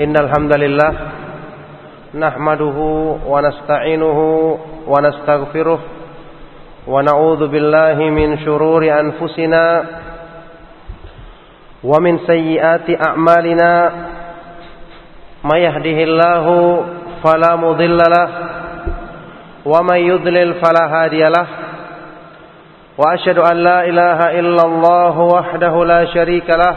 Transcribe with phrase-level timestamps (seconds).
[0.00, 0.92] إن الحمد لله
[2.14, 2.78] نحمده
[3.26, 4.18] ونستعينه
[4.86, 5.78] ونستغفره
[6.86, 9.84] ونعوذ بالله من شرور أنفسنا
[11.84, 13.92] ومن سيئات أعمالنا
[15.44, 16.46] ما يهده الله
[17.24, 18.28] فلا مضل له
[19.64, 21.46] ومن يضلل فلا هادي له
[22.98, 26.76] وأشهد أن لا إله إلا الله وحده لا شريك له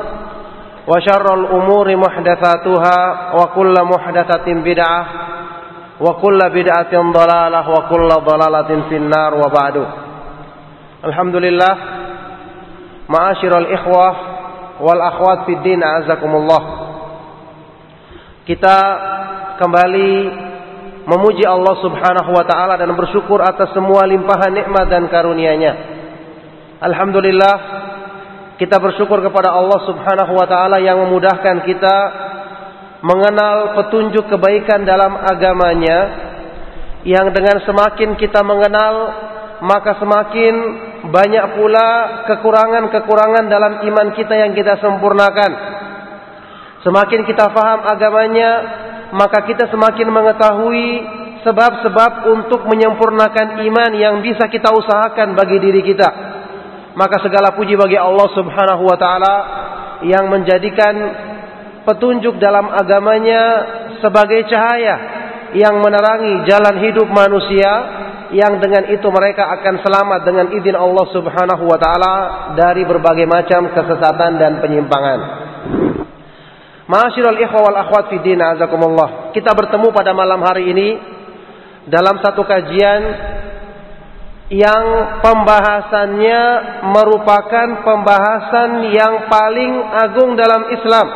[0.90, 2.98] وشر الأمور محدثاتها
[3.34, 5.06] وكل محدثة بدعة
[6.00, 9.86] وكل بدعة ضلالة وكل ضلالة في النار وبعد
[11.04, 11.74] الحمد لله
[13.08, 14.16] معاشر الإخوة
[14.80, 16.62] والأخوات في الدين أعزكم الله
[18.46, 18.78] kita
[19.58, 20.10] kembali
[21.02, 25.72] memuji Allah Subhanahu wa taala dan bersyukur atas semua limpahan nikmat dan karunia-Nya.
[26.78, 27.54] Alhamdulillah
[28.61, 31.97] kita bersyukur kepada Allah Subhanahu wa taala yang memudahkan kita
[33.01, 36.29] mengenal petunjuk kebaikan dalam agamanya
[37.01, 38.93] yang dengan semakin kita mengenal
[39.65, 40.53] maka semakin
[41.09, 41.89] banyak pula
[42.29, 45.51] kekurangan-kekurangan dalam iman kita yang kita sempurnakan.
[46.85, 48.51] Semakin kita faham agamanya,
[49.13, 50.89] maka kita semakin mengetahui
[51.41, 56.30] sebab-sebab untuk menyempurnakan iman yang bisa kita usahakan bagi diri kita.
[57.01, 59.35] Maka segala puji bagi Allah Subhanahu wa taala
[60.05, 60.93] yang menjadikan
[61.81, 63.41] petunjuk dalam agamanya
[64.05, 64.95] sebagai cahaya
[65.57, 67.71] yang menerangi jalan hidup manusia
[68.37, 72.13] yang dengan itu mereka akan selamat dengan izin Allah Subhanahu wa taala
[72.53, 75.19] dari berbagai macam kesesatan dan penyimpangan.
[76.85, 79.33] Ma'asyiral ikhwa wal akhwat fi din azakumullah.
[79.33, 80.89] Kita bertemu pada malam hari ini
[81.89, 83.01] dalam satu kajian
[84.51, 84.83] yang
[85.23, 86.41] pembahasannya
[86.91, 91.07] merupakan pembahasan yang paling agung dalam Islam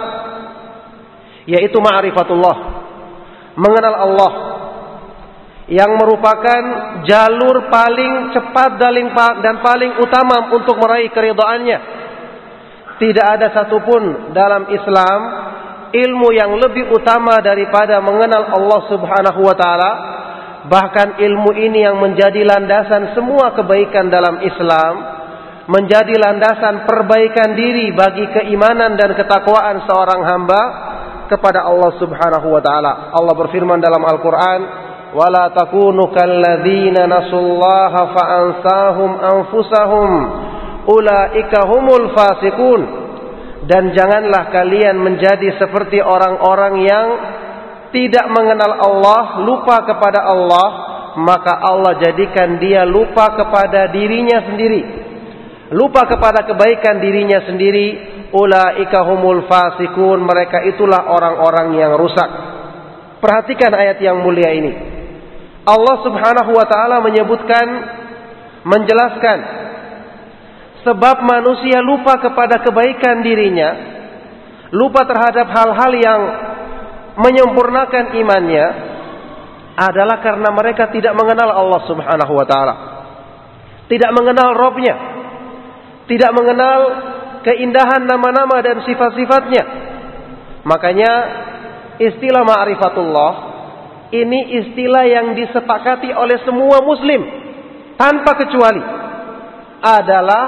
[1.43, 2.57] yaitu ma'rifatullah
[3.59, 4.31] mengenal Allah
[5.65, 6.61] yang merupakan
[7.03, 8.77] jalur paling cepat
[9.41, 11.79] dan paling utama untuk meraih keridhaannya.
[13.01, 15.19] Tidak ada satupun dalam Islam
[15.89, 19.91] ilmu yang lebih utama daripada mengenal Allah Subhanahu wa taala
[20.65, 24.93] bahkan ilmu ini yang menjadi landasan semua kebaikan dalam Islam
[25.65, 30.61] menjadi landasan perbaikan diri bagi keimanan dan ketakwaan seorang hamba
[31.25, 33.09] kepada Allah Subhanahu wa taala.
[33.13, 34.61] Allah berfirman dalam Al-Qur'an,
[35.17, 37.09] "Wala takunu kalladzina
[38.13, 40.09] fa'ansahum anfusahum
[40.85, 42.81] ulaika humul fasiqun."
[43.65, 47.07] Dan janganlah kalian menjadi seperti orang-orang yang
[47.95, 50.67] tidak mengenal Allah, lupa kepada Allah,
[51.15, 55.07] maka Allah jadikan dia lupa kepada dirinya sendiri.
[55.71, 62.29] Lupa kepada kebaikan dirinya sendiri ulaika humul fasikun mereka itulah orang-orang yang rusak
[63.23, 64.71] perhatikan ayat yang mulia ini
[65.63, 67.65] Allah Subhanahu wa taala menyebutkan
[68.67, 69.37] menjelaskan
[70.83, 73.69] sebab manusia lupa kepada kebaikan dirinya
[74.75, 76.21] lupa terhadap hal-hal yang
[77.15, 78.67] menyempurnakan imannya
[79.75, 82.75] adalah karena mereka tidak mengenal Allah Subhanahu wa taala
[83.91, 84.95] tidak mengenal Robnya
[86.05, 86.79] tidak mengenal
[87.45, 89.63] keindahan nama-nama dan sifat-sifatnya.
[90.65, 91.13] Makanya
[92.01, 93.31] istilah ma'rifatullah
[94.09, 97.21] ini istilah yang disepakati oleh semua muslim
[98.01, 98.81] tanpa kecuali
[99.85, 100.45] adalah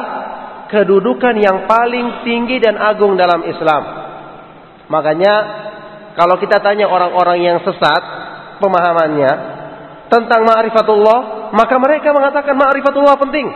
[0.74, 3.84] kedudukan yang paling tinggi dan agung dalam Islam.
[4.90, 5.34] Makanya
[6.18, 8.02] kalau kita tanya orang-orang yang sesat
[8.58, 9.32] pemahamannya
[10.10, 13.48] tentang ma'rifatullah, maka mereka mengatakan ma'rifatullah penting.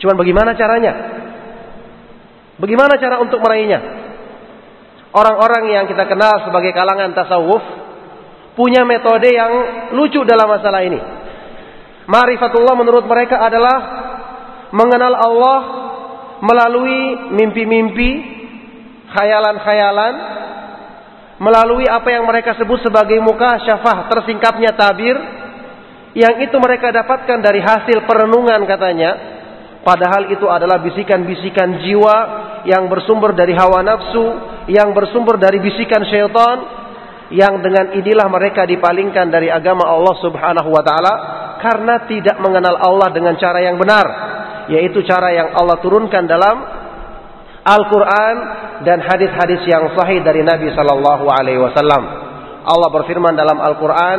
[0.00, 0.92] Cuman bagaimana caranya?
[2.58, 4.08] Bagaimana cara untuk meraihnya?
[5.12, 7.62] orang-orang yang kita kenal sebagai kalangan tasawuf
[8.58, 9.52] punya metode yang
[9.94, 11.00] lucu dalam masalah ini.
[12.08, 13.76] Ma'rifatullah menurut mereka adalah
[14.72, 15.60] mengenal Allah
[16.40, 18.10] melalui mimpi-mimpi,
[19.12, 20.14] khayalan-khayalan,
[21.38, 25.14] melalui apa yang mereka sebut sebagai muka syafah tersingkapnya tabir,
[26.18, 29.10] yang itu mereka dapatkan dari hasil perenungan katanya,
[29.86, 32.16] padahal itu adalah bisikan-bisikan jiwa
[32.66, 34.26] yang bersumber dari hawa nafsu,
[34.66, 36.58] yang bersumber dari bisikan syaitan,
[37.30, 41.14] yang dengan inilah mereka dipalingkan dari agama Allah Subhanahu wa taala
[41.62, 44.06] karena tidak mengenal Allah dengan cara yang benar,
[44.74, 46.77] yaitu cara yang Allah turunkan dalam
[47.66, 48.36] Al-Qur'an
[48.86, 52.02] dan hadis-hadis yang sahih dari Nabi sallallahu alaihi wasallam.
[52.68, 54.18] Allah berfirman dalam Al-Qur'an,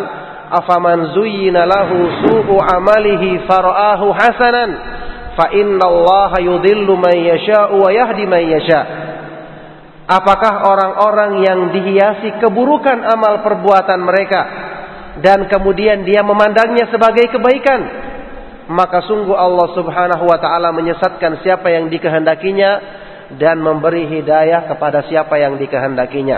[0.50, 4.70] "Afaman zuyyina lahu su'u amalihi fara'ahu hasanan,
[5.38, 8.86] fa innallaha yudhillu man yasha'u wa yahdi man yasha'."
[10.10, 14.42] Apakah orang-orang yang dihiasi keburukan amal perbuatan mereka
[15.22, 17.82] dan kemudian dia memandangnya sebagai kebaikan,
[18.74, 22.72] maka sungguh Allah Subhanahu wa taala menyesatkan siapa yang dikehendakinya
[23.38, 26.38] dan memberi hidayah kepada siapa yang dikehendakinya.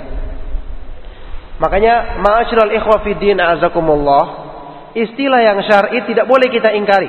[1.61, 4.25] Makanya ma'asyiral ikhwa fiddin azakumullah,
[4.97, 7.07] istilah yang syar'i tidak boleh kita ingkari.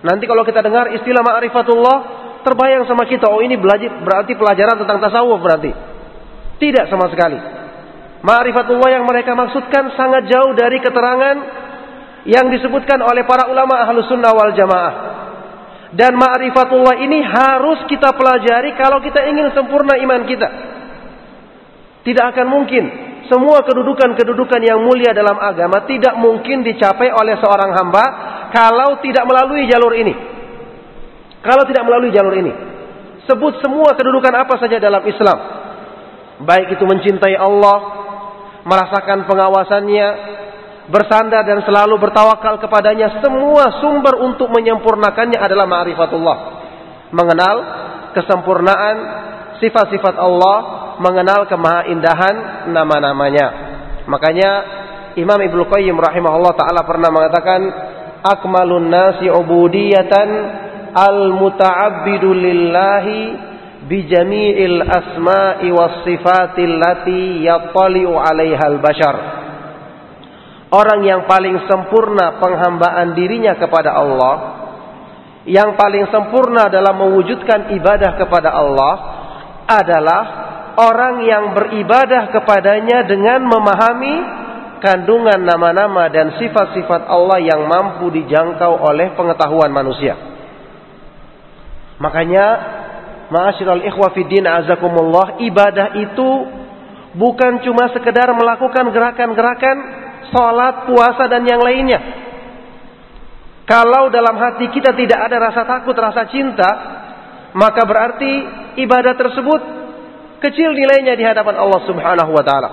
[0.00, 1.96] Nanti kalau kita dengar istilah ma'rifatullah,
[2.46, 5.72] terbayang sama kita, oh ini belajar berarti pelajaran tentang tasawuf berarti.
[6.56, 7.36] Tidak sama sekali.
[8.20, 11.36] Ma'rifatullah yang mereka maksudkan sangat jauh dari keterangan
[12.28, 14.92] yang disebutkan oleh para ulama ahlu sunnah wal jamaah.
[15.90, 20.48] Dan ma'rifatullah ini harus kita pelajari kalau kita ingin sempurna iman kita.
[22.06, 22.84] Tidak akan mungkin
[23.30, 28.04] semua kedudukan-kedudukan yang mulia dalam agama tidak mungkin dicapai oleh seorang hamba
[28.50, 30.14] kalau tidak melalui jalur ini.
[31.38, 32.52] Kalau tidak melalui jalur ini.
[33.30, 35.38] Sebut semua kedudukan apa saja dalam Islam.
[36.42, 37.78] Baik itu mencintai Allah,
[38.66, 40.06] merasakan pengawasannya,
[40.90, 43.22] bersandar dan selalu bertawakal kepadanya.
[43.22, 46.38] Semua sumber untuk menyempurnakannya adalah ma'rifatullah.
[47.14, 47.56] Mengenal
[48.12, 48.96] kesempurnaan
[49.62, 50.56] sifat-sifat Allah,
[50.98, 53.46] mengenal kemahaindahan nama-namanya.
[54.10, 54.50] Makanya
[55.14, 57.60] Imam Ibnu Qayyim rahimahullah taala pernah mengatakan
[58.22, 60.28] akmalun nasi ubudiyatan
[60.94, 63.20] al-muta'abbidu lillahi
[63.86, 69.39] bijami'il asma'i was sifatil lati yattali'u 'alaiha al-bashar.
[70.70, 74.34] Orang yang paling sempurna penghambaan dirinya kepada Allah,
[75.42, 78.94] yang paling sempurna dalam mewujudkan ibadah kepada Allah
[79.66, 80.22] adalah
[80.78, 84.14] orang yang beribadah kepadanya dengan memahami
[84.78, 90.16] kandungan nama-nama dan sifat-sifat Allah yang mampu dijangkau oleh pengetahuan manusia.
[92.00, 92.46] Makanya
[93.28, 96.30] ma'asyiral ikhwa fiddin azakumullah, ibadah itu
[97.18, 99.76] bukan cuma sekedar melakukan gerakan-gerakan
[100.32, 102.00] salat, puasa dan yang lainnya.
[103.68, 106.70] Kalau dalam hati kita tidak ada rasa takut, rasa cinta,
[107.54, 108.32] maka berarti
[108.82, 109.60] ibadah tersebut
[110.42, 112.70] kecil nilainya di hadapan Allah Subhanahu wa taala.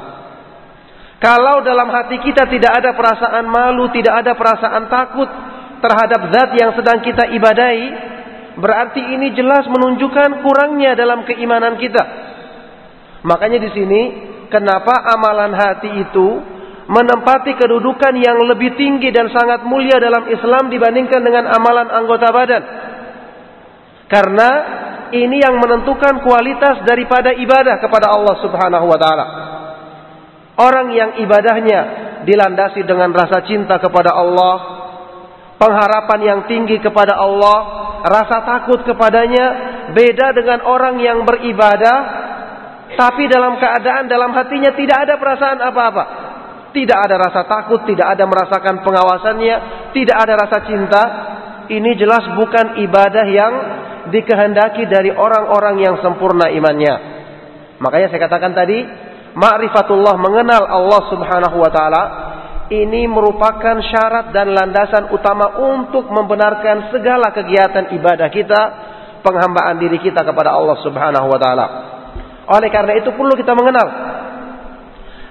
[1.18, 5.30] Kalau dalam hati kita tidak ada perasaan malu, tidak ada perasaan takut
[5.82, 8.18] terhadap zat yang sedang kita ibadahi,
[8.58, 12.04] Berarti ini jelas menunjukkan kurangnya dalam keimanan kita.
[13.22, 14.02] Makanya di sini
[14.50, 16.28] kenapa amalan hati itu
[16.88, 22.64] menempati kedudukan yang lebih tinggi dan sangat mulia dalam Islam dibandingkan dengan amalan anggota badan.
[24.08, 24.50] Karena
[25.12, 29.26] ini yang menentukan kualitas daripada ibadah kepada Allah Subhanahu wa taala.
[30.58, 31.80] Orang yang ibadahnya
[32.24, 34.56] dilandasi dengan rasa cinta kepada Allah,
[35.60, 37.58] pengharapan yang tinggi kepada Allah,
[38.08, 39.46] rasa takut kepadanya
[39.92, 42.28] beda dengan orang yang beribadah
[42.96, 46.04] tapi dalam keadaan dalam hatinya tidak ada perasaan apa-apa.
[46.78, 49.56] Tidak ada rasa takut, tidak ada merasakan pengawasannya,
[49.98, 51.04] tidak ada rasa cinta.
[51.74, 53.54] Ini jelas bukan ibadah yang
[54.14, 56.96] dikehendaki dari orang-orang yang sempurna imannya.
[57.82, 58.78] Makanya saya katakan tadi,
[59.34, 62.04] ma'rifatullah mengenal Allah Subhanahu wa taala
[62.70, 68.62] ini merupakan syarat dan landasan utama untuk membenarkan segala kegiatan ibadah kita,
[69.26, 71.66] penghambaan diri kita kepada Allah Subhanahu wa taala.
[72.48, 73.88] Oleh karena itu perlu kita mengenal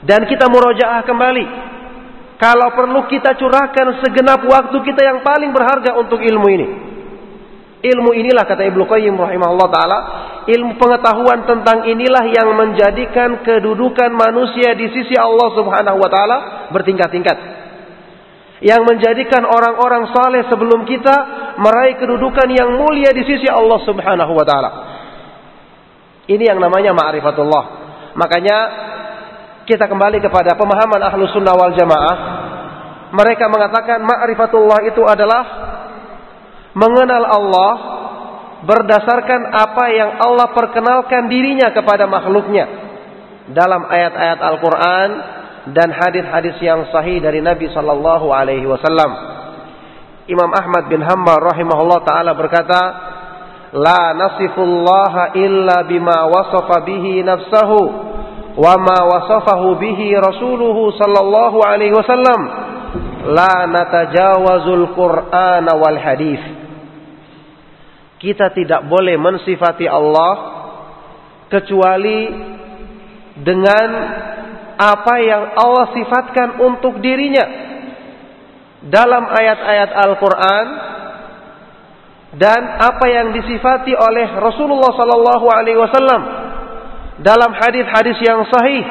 [0.07, 1.45] dan kita murojaah kembali.
[2.37, 6.67] Kalau perlu kita curahkan segenap waktu kita yang paling berharga untuk ilmu ini.
[7.77, 9.99] Ilmu inilah kata Ibnu Qayyim rahimahullah taala,
[10.49, 16.37] ilmu pengetahuan tentang inilah yang menjadikan kedudukan manusia di sisi Allah Subhanahu wa taala
[16.73, 17.39] bertingkat-tingkat.
[18.65, 21.17] Yang menjadikan orang-orang saleh sebelum kita
[21.61, 24.71] meraih kedudukan yang mulia di sisi Allah Subhanahu wa taala.
[26.27, 27.65] Ini yang namanya ma'rifatullah.
[28.17, 28.57] Makanya
[29.67, 32.17] kita kembali kepada pemahaman ahlu sunnah wal jamaah.
[33.11, 35.43] Mereka mengatakan ma'rifatullah itu adalah
[36.75, 37.73] mengenal Allah
[38.63, 42.67] berdasarkan apa yang Allah perkenalkan dirinya kepada makhluknya
[43.51, 45.09] dalam ayat-ayat Al-Quran
[45.75, 49.11] dan hadis-hadis yang sahih dari Nabi Sallallahu Alaihi Wasallam.
[50.27, 52.83] Imam Ahmad bin Hanbal rahimahullah taala berkata,
[53.75, 58.06] "La nasifullaha illa bima wasafa bihi nafsahu
[58.57, 62.41] wa ma wasafahu bihi rasuluhu sallallahu alaihi wasallam.
[63.37, 66.43] La natajawazul Qur'ana wal hadis."
[68.17, 70.35] Kita tidak boleh mensifati Allah
[71.53, 72.21] kecuali
[73.37, 73.89] dengan
[74.77, 77.45] apa yang Allah sifatkan untuk dirinya
[78.87, 80.67] dalam ayat-ayat Al-Quran
[82.37, 85.47] dan apa yang disifati oleh Rasulullah Sallallahu
[87.21, 88.85] dalam hadis-hadis yang sahih.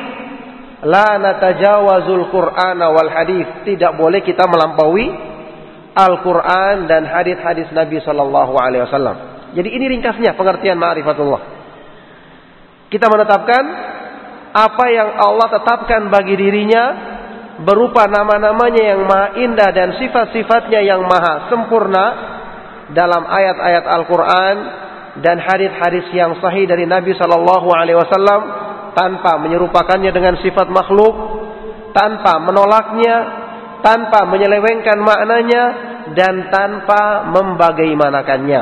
[0.86, 3.48] La natajawazul Quran wal hadis.
[3.66, 5.08] Tidak boleh kita melampaui
[5.96, 9.18] Al-Quran dan hadis-hadis Nabi Sallallahu Alaihi Wasallam.
[9.56, 11.42] Jadi ini ringkasnya pengertian ma'rifatullah.
[12.92, 13.64] Kita menetapkan
[14.56, 16.84] apa yang Allah tetapkan bagi dirinya
[17.64, 22.06] berupa nama-namanya yang maha indah dan sifat-sifatnya yang maha sempurna
[22.92, 24.56] dalam ayat-ayat Al-Quran
[25.24, 28.42] dan hadis-hadis yang sahih dari Nabi Shallallahu Alaihi Wasallam
[28.96, 31.16] tanpa menyerupakannya dengan sifat makhluk,
[31.96, 33.16] tanpa menolaknya,
[33.80, 35.64] tanpa menyelewengkan maknanya
[36.16, 38.62] dan tanpa membagaimanakannya.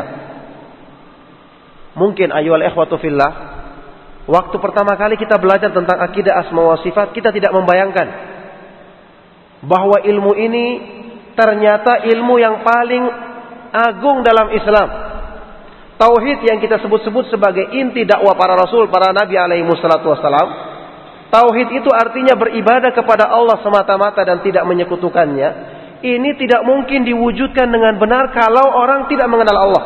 [1.94, 3.54] Mungkin ayol ikhwatu fillah
[4.24, 8.08] Waktu pertama kali kita belajar tentang akidah asma wa sifat, kita tidak membayangkan
[9.68, 10.66] bahwa ilmu ini
[11.36, 13.04] ternyata ilmu yang paling
[13.76, 14.90] agung dalam Islam.
[16.04, 20.48] Tauhid yang kita sebut-sebut sebagai inti dakwah para rasul, para nabi alaihi wassalatu wassalam.
[21.32, 25.50] Tauhid itu artinya beribadah kepada Allah semata-mata dan tidak menyekutukannya.
[26.04, 29.84] Ini tidak mungkin diwujudkan dengan benar kalau orang tidak mengenal Allah.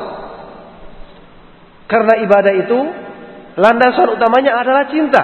[1.86, 2.80] Karena ibadah itu
[3.58, 5.22] Landasan utamanya adalah cinta.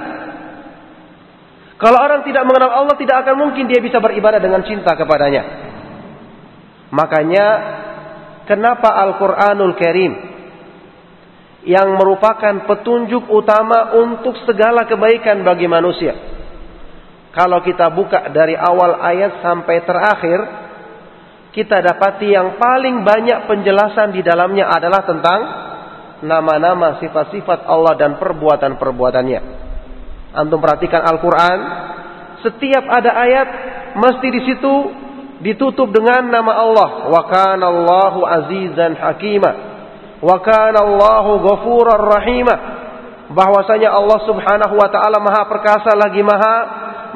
[1.77, 5.43] Kalau orang tidak mengenal Allah, tidak akan mungkin dia bisa beribadah dengan cinta kepadanya.
[6.89, 7.45] Makanya,
[8.49, 10.32] kenapa Al-Quranul Karim
[11.63, 16.13] yang merupakan petunjuk utama untuk segala kebaikan bagi manusia.
[17.33, 20.39] Kalau kita buka dari awal ayat sampai terakhir,
[21.55, 25.39] kita dapati yang paling banyak penjelasan di dalamnya adalah tentang
[26.23, 29.41] nama-nama sifat-sifat Allah dan perbuatan-perbuatannya.
[30.33, 31.57] Antum perhatikan Al-Quran,
[32.43, 33.47] setiap ada ayat
[33.97, 34.73] mesti di situ
[35.41, 36.89] ditutup dengan nama Allah.
[37.09, 39.72] Wa kana Allahu azizan hakima.
[40.23, 42.55] Wa kana Allahu ghafurar rahima.
[43.33, 46.55] Bahwasanya Allah Subhanahu wa taala Maha perkasa lagi Maha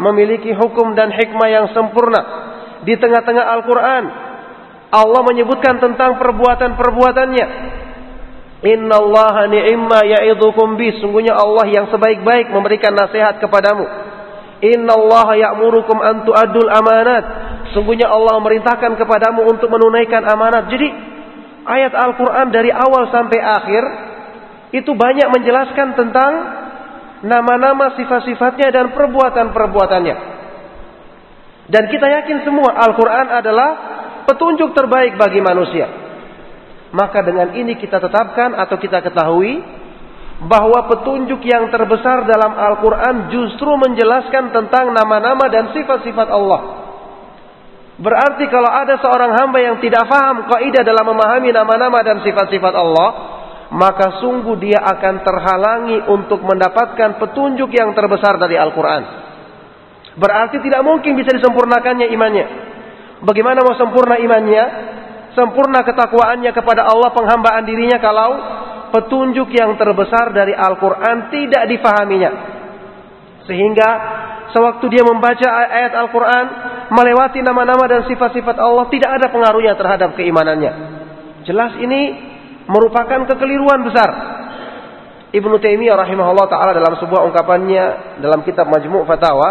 [0.04, 2.22] memiliki hukum dan hikmah yang sempurna.
[2.84, 4.04] Di tengah-tengah Al-Quran,
[4.92, 7.48] Allah menyebutkan tentang perbuatan-perbuatannya
[8.58, 10.98] Inna Allah ni'imma ya'idukum bis.
[10.98, 13.86] Sungguhnya Allah yang sebaik-baik memberikan nasihat kepadamu.
[14.66, 17.26] Inna Allah ya'murukum an tu'addul amanat.
[17.78, 20.74] Sungguhnya Allah memerintahkan kepadamu untuk menunaikan amanat.
[20.74, 20.90] Jadi
[21.68, 23.84] ayat Al-Quran dari awal sampai akhir
[24.72, 26.32] itu banyak menjelaskan tentang
[27.24, 30.16] nama-nama sifat-sifatnya dan perbuatan-perbuatannya.
[31.68, 33.70] Dan kita yakin semua Al-Quran adalah
[34.28, 35.88] petunjuk terbaik bagi manusia.
[36.96, 39.60] Maka dengan ini kita tetapkan atau kita ketahui
[40.48, 46.87] bahwa petunjuk yang terbesar dalam Al-Quran justru menjelaskan tentang nama-nama dan sifat-sifat Allah.
[47.98, 53.10] Berarti kalau ada seorang hamba yang tidak faham kaidah dalam memahami nama-nama dan sifat-sifat Allah,
[53.74, 59.04] maka sungguh dia akan terhalangi untuk mendapatkan petunjuk yang terbesar dari Al-Quran.
[60.18, 62.46] Berarti tidak mungkin bisa disempurnakannya imannya.
[63.26, 64.66] Bagaimana mau sempurna imannya?
[65.38, 68.30] sempurna ketakwaannya kepada Allah penghambaan dirinya kalau
[68.90, 72.32] petunjuk yang terbesar dari Al-Quran tidak difahaminya.
[73.46, 73.90] Sehingga
[74.56, 76.46] sewaktu dia membaca ayat Al-Quran
[76.92, 80.72] melewati nama-nama dan sifat-sifat Allah tidak ada pengaruhnya terhadap keimanannya.
[81.44, 82.02] Jelas ini
[82.68, 84.10] merupakan kekeliruan besar.
[85.28, 87.84] Ibnu Taimiyah rahimahullah taala dalam sebuah ungkapannya
[88.24, 89.50] dalam kitab Majmu' Fatawa,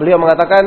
[0.00, 0.64] beliau mengatakan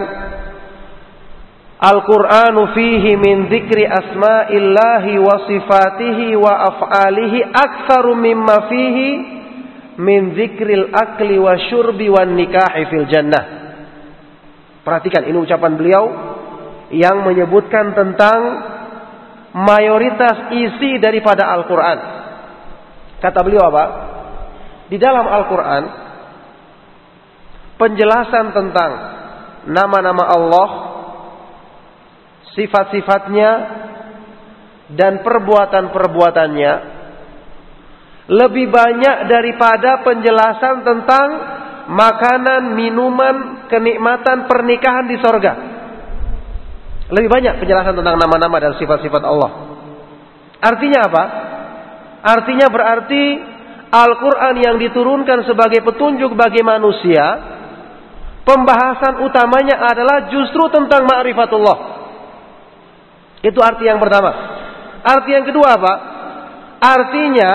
[1.82, 9.10] Al-Qur'anu fihi min dzikri asma'illahi wa sifatihi wa af'alihi aktsaru mimma fihi
[9.98, 13.61] min dzikril akli wa syurbi wan nikahi fil jannah.
[14.82, 16.04] Perhatikan ini ucapan beliau
[16.92, 18.40] yang menyebutkan tentang
[19.54, 22.00] mayoritas isi daripada Al-Qur'an.
[23.22, 23.86] Kata beliau apa?
[24.90, 25.84] Di dalam Al-Qur'an
[27.78, 28.92] penjelasan tentang
[29.70, 30.70] nama-nama Allah,
[32.58, 33.52] sifat-sifatnya,
[34.92, 36.74] dan perbuatan-perbuatannya
[38.32, 41.28] lebih banyak daripada penjelasan tentang
[41.90, 45.54] makanan, minuman, kenikmatan pernikahan di sorga.
[47.12, 49.52] Lebih banyak penjelasan tentang nama-nama dan sifat-sifat Allah.
[50.62, 51.24] Artinya apa?
[52.22, 53.24] Artinya berarti
[53.92, 57.24] Al-Quran yang diturunkan sebagai petunjuk bagi manusia,
[58.48, 61.78] pembahasan utamanya adalah justru tentang ma'rifatullah.
[63.42, 64.32] Itu arti yang pertama.
[65.02, 65.94] Arti yang kedua apa?
[66.82, 67.52] Artinya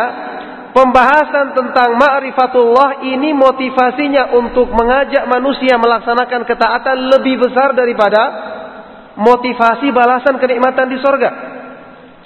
[0.76, 8.22] pembahasan tentang ma'rifatullah ini motivasinya untuk mengajak manusia melaksanakan ketaatan lebih besar daripada
[9.16, 11.30] motivasi balasan kenikmatan di sorga.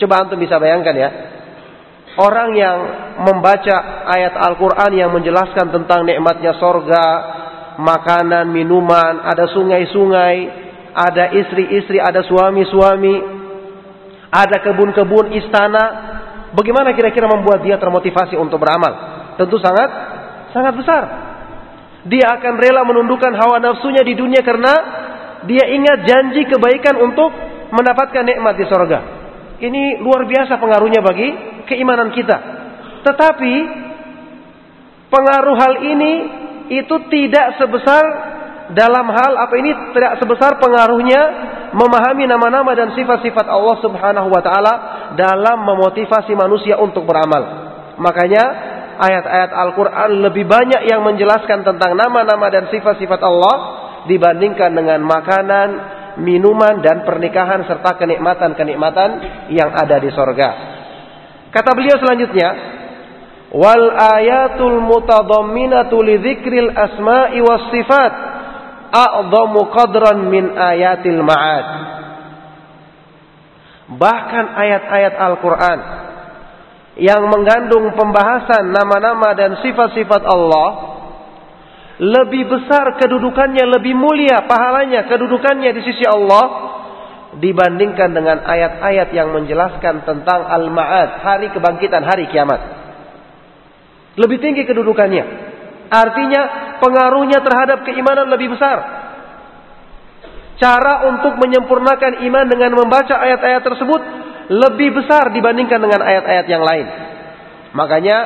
[0.02, 1.10] Coba antum bisa bayangkan ya.
[2.18, 2.78] Orang yang
[3.22, 7.06] membaca ayat Al-Quran yang menjelaskan tentang nikmatnya sorga,
[7.78, 10.36] makanan, minuman, ada sungai-sungai,
[10.90, 13.16] ada istri-istri, ada suami-suami,
[14.34, 15.84] ada kebun-kebun, istana,
[16.50, 18.92] Bagaimana kira-kira membuat dia termotivasi untuk beramal?
[19.38, 19.90] Tentu sangat
[20.50, 21.02] sangat besar.
[22.10, 24.74] Dia akan rela menundukkan hawa nafsunya di dunia karena
[25.46, 27.30] dia ingat janji kebaikan untuk
[27.70, 28.98] mendapatkan nikmat di sorga.
[29.60, 31.28] Ini luar biasa pengaruhnya bagi
[31.68, 32.36] keimanan kita.
[33.04, 33.54] Tetapi
[35.12, 36.12] pengaruh hal ini
[36.72, 38.02] itu tidak sebesar
[38.74, 41.22] dalam hal apa ini tidak sebesar pengaruhnya
[41.74, 44.74] memahami nama-nama dan sifat-sifat Allah Subhanahu wa taala
[45.14, 47.70] dalam memotivasi manusia untuk beramal.
[47.98, 48.44] Makanya
[49.00, 53.56] ayat-ayat Al-Qur'an lebih banyak yang menjelaskan tentang nama-nama dan sifat-sifat Allah
[54.06, 55.68] dibandingkan dengan makanan,
[56.22, 59.10] minuman dan pernikahan serta kenikmatan-kenikmatan
[59.52, 60.50] yang ada di sorga.
[61.50, 62.48] Kata beliau selanjutnya,
[63.50, 66.16] wal ayatul mutadamminatu li
[66.70, 68.29] asma'i was sifat
[68.90, 71.66] a'dhamu qadran min ayatil ma'ad.
[73.90, 75.78] Bahkan ayat-ayat Al-Quran
[77.00, 80.68] yang mengandung pembahasan nama-nama dan sifat-sifat Allah
[82.00, 86.70] lebih besar kedudukannya, lebih mulia pahalanya, kedudukannya di sisi Allah
[87.36, 92.58] dibandingkan dengan ayat-ayat yang menjelaskan tentang Al-Ma'ad, hari kebangkitan, hari kiamat.
[94.18, 95.24] Lebih tinggi kedudukannya.
[95.90, 96.42] Artinya
[96.80, 98.78] pengaruhnya terhadap keimanan lebih besar.
[100.60, 104.00] Cara untuk menyempurnakan iman dengan membaca ayat-ayat tersebut
[104.50, 106.86] lebih besar dibandingkan dengan ayat-ayat yang lain.
[107.72, 108.16] Makanya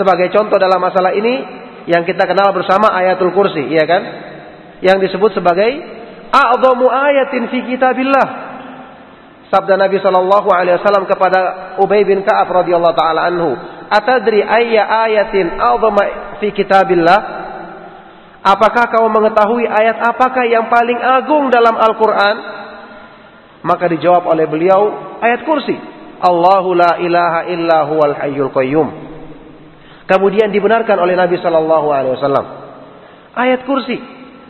[0.00, 1.34] sebagai contoh dalam masalah ini
[1.86, 4.02] yang kita kenal bersama ayatul kursi, iya kan?
[4.82, 5.70] Yang disebut sebagai
[6.34, 8.28] a'dhamu ayatin fi kitabillah.
[9.46, 11.40] Sabda Nabi Shallallahu alaihi wasallam kepada
[11.78, 13.54] Ubay bin Ka'ab radhiyallahu taala anhu,
[13.86, 16.02] "Atadri ayya ayatin a'dhama
[16.42, 17.45] fi kitabillah?
[18.46, 22.36] Apakah kau mengetahui ayat apakah yang paling agung dalam Al-Quran?
[23.66, 24.82] Maka dijawab oleh beliau
[25.18, 25.74] ayat kursi.
[26.22, 28.88] Allahu la ilaha illa huwal hayyul qayyum.
[30.06, 32.46] Kemudian dibenarkan oleh Nabi Wasallam.
[33.34, 33.98] Ayat kursi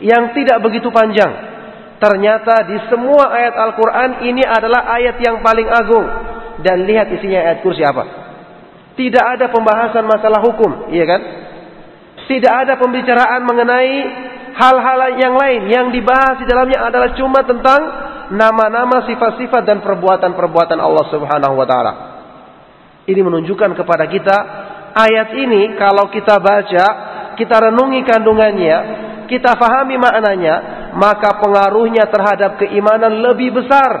[0.05, 1.33] yang tidak begitu panjang.
[1.97, 6.05] Ternyata di semua ayat Al-Quran ini adalah ayat yang paling agung.
[6.61, 8.05] Dan lihat isinya ayat kursi apa.
[8.93, 11.21] Tidak ada pembahasan masalah hukum, iya kan?
[12.27, 13.95] Tidak ada pembicaraan mengenai
[14.57, 15.61] hal-hal yang lain.
[15.71, 17.81] Yang dibahas di dalamnya adalah cuma tentang
[18.35, 21.93] nama-nama, sifat-sifat dan perbuatan-perbuatan Allah Subhanahu wa taala.
[23.07, 24.37] Ini menunjukkan kepada kita
[24.91, 26.85] ayat ini kalau kita baca,
[27.39, 28.77] kita renungi kandungannya,
[29.31, 30.55] kita fahami maknanya,
[30.99, 33.91] maka pengaruhnya terhadap keimanan lebih besar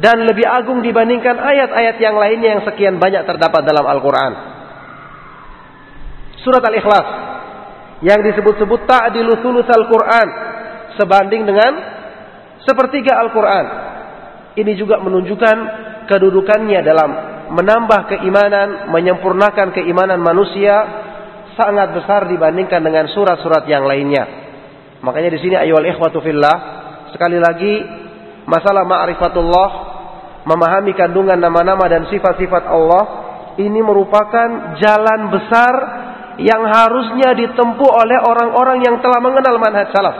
[0.00, 4.49] dan lebih agung dibandingkan ayat-ayat yang lainnya yang sekian banyak terdapat dalam Al-Qur'an
[6.44, 7.06] surat Al-Ikhlas
[8.00, 10.28] yang disebut-sebut ta'dilu al Qur'an
[10.96, 11.72] sebanding dengan
[12.64, 13.66] sepertiga Al-Qur'an.
[14.56, 15.56] Ini juga menunjukkan
[16.10, 17.10] kedudukannya dalam
[17.54, 20.74] menambah keimanan, menyempurnakan keimanan manusia
[21.54, 24.24] sangat besar dibandingkan dengan surat-surat yang lainnya.
[25.00, 26.56] Makanya di sini ayyuhal ikhwatu fillah,
[27.14, 27.74] sekali lagi
[28.48, 29.70] masalah ma'rifatullah,
[30.44, 33.04] memahami kandungan nama-nama dan sifat-sifat Allah
[33.60, 35.74] ini merupakan jalan besar
[36.40, 40.16] yang harusnya ditempuh oleh orang-orang yang telah mengenal manhaj salaf.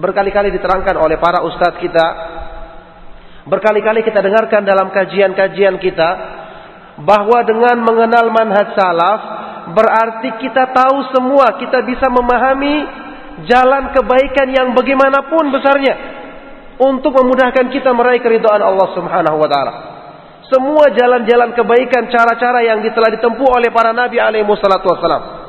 [0.00, 2.06] Berkali-kali diterangkan oleh para ustadz kita,
[3.44, 6.10] berkali-kali kita dengarkan dalam kajian-kajian kita,
[7.04, 9.20] bahwa dengan mengenal manhaj salaf,
[9.74, 12.74] berarti kita tahu semua, kita bisa memahami
[13.44, 15.94] jalan kebaikan yang bagaimanapun besarnya,
[16.78, 19.97] untuk memudahkan kita meraih keridhaan Allah subhanahu wa ta'ala.
[20.48, 25.44] Semua jalan-jalan kebaikan, cara-cara yang telah ditempuh oleh para nabi alaihi wassalam.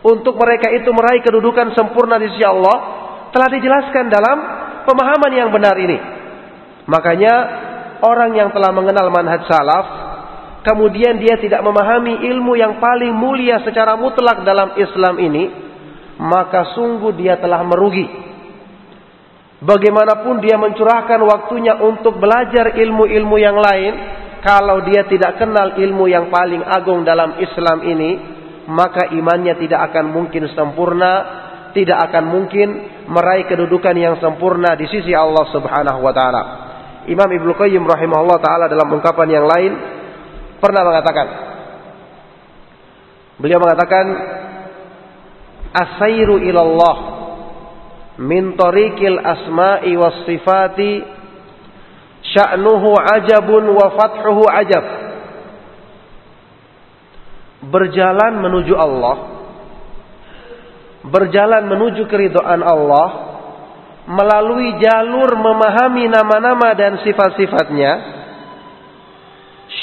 [0.00, 2.76] untuk mereka itu meraih kedudukan sempurna di sisi Allah
[3.36, 4.38] telah dijelaskan dalam
[4.88, 5.98] pemahaman yang benar ini.
[6.88, 7.34] Makanya
[8.00, 9.86] orang yang telah mengenal manhaj salaf
[10.64, 15.44] kemudian dia tidak memahami ilmu yang paling mulia secara mutlak dalam Islam ini,
[16.20, 18.08] maka sungguh dia telah merugi.
[19.60, 23.92] Bagaimanapun dia mencurahkan waktunya untuk belajar ilmu-ilmu yang lain,
[24.40, 28.10] kalau dia tidak kenal ilmu yang paling agung dalam Islam ini,
[28.72, 31.12] maka imannya tidak akan mungkin sempurna,
[31.76, 32.68] tidak akan mungkin
[33.10, 36.42] meraih kedudukan yang sempurna di sisi Allah Subhanahu wa taala.
[37.08, 39.72] Imam Ibnu Qayyim rahimahullah taala dalam ungkapan yang lain
[40.60, 41.50] pernah mengatakan
[43.40, 44.06] Beliau mengatakan
[45.72, 46.96] asairu ilallah
[48.20, 51.19] min tariqil asma'i was sifati
[52.34, 54.84] sya'nuhu ajabun wa fathuhu ajab.
[57.60, 59.16] Berjalan menuju Allah,
[61.04, 63.08] berjalan menuju keridhaan Allah
[64.08, 67.92] melalui jalur memahami nama-nama dan sifat-sifatnya.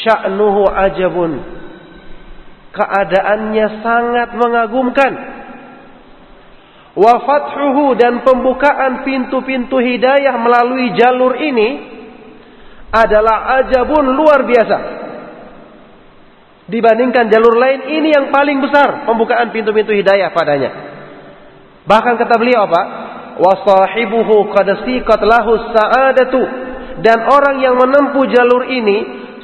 [0.04, 1.32] Sya'nuhu ajabun.
[2.76, 5.14] Keadaannya sangat mengagumkan.
[6.98, 11.97] Wa fathuhu dan pembukaan pintu-pintu hidayah melalui jalur ini
[12.92, 14.78] adalah ajabun luar biasa.
[16.68, 20.72] Dibandingkan jalur lain, ini yang paling besar pembukaan pintu-pintu hidayah padanya.
[21.88, 22.82] Bahkan kata beliau apa?
[23.40, 26.42] Wasahibuhu qad siqat lahu sa'adatu.
[27.00, 28.98] Dan orang yang menempuh jalur ini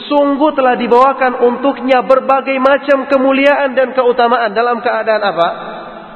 [0.10, 5.48] sungguh telah dibawakan untuknya berbagai macam kemuliaan dan keutamaan dalam keadaan apa?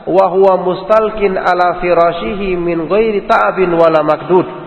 [0.07, 4.66] Wa huwa mustalkin ala firashihi min ghairi ta'abin wala makdud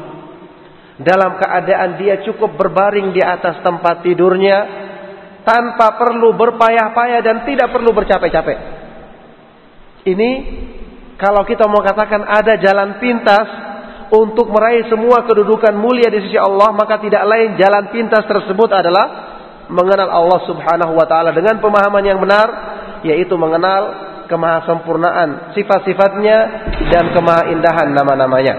[1.00, 4.58] dalam keadaan dia cukup berbaring di atas tempat tidurnya
[5.44, 8.58] tanpa perlu berpayah-payah dan tidak perlu bercapek-capek.
[10.04, 10.30] Ini
[11.16, 13.46] kalau kita mau katakan ada jalan pintas
[14.10, 19.06] untuk meraih semua kedudukan mulia di sisi Allah, maka tidak lain jalan pintas tersebut adalah
[19.70, 22.48] mengenal Allah Subhanahu wa taala dengan pemahaman yang benar,
[23.06, 26.38] yaitu mengenal kemahasempurnaan sifat-sifatnya
[26.90, 28.54] dan kemahaindahan nama-namanya.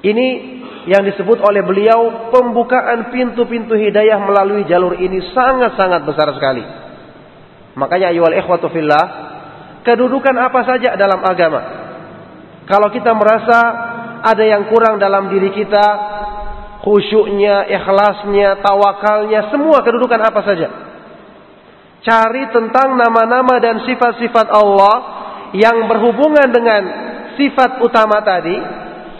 [0.00, 0.59] Ini
[0.90, 6.66] yang disebut oleh beliau pembukaan pintu-pintu hidayah melalui jalur ini sangat-sangat besar sekali.
[7.78, 9.04] Makanya ayyuhal ikhwatu fillah,
[9.86, 11.60] kedudukan apa saja dalam agama.
[12.66, 13.58] Kalau kita merasa
[14.26, 15.86] ada yang kurang dalam diri kita,
[16.82, 20.68] khusyuknya, ikhlasnya, tawakalnya, semua kedudukan apa saja.
[22.02, 24.96] Cari tentang nama-nama dan sifat-sifat Allah
[25.54, 26.82] yang berhubungan dengan
[27.38, 28.58] sifat utama tadi,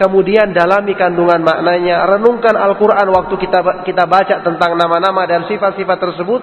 [0.01, 6.41] kemudian dalami kandungan maknanya, renungkan Al-Quran waktu kita kita baca tentang nama-nama dan sifat-sifat tersebut,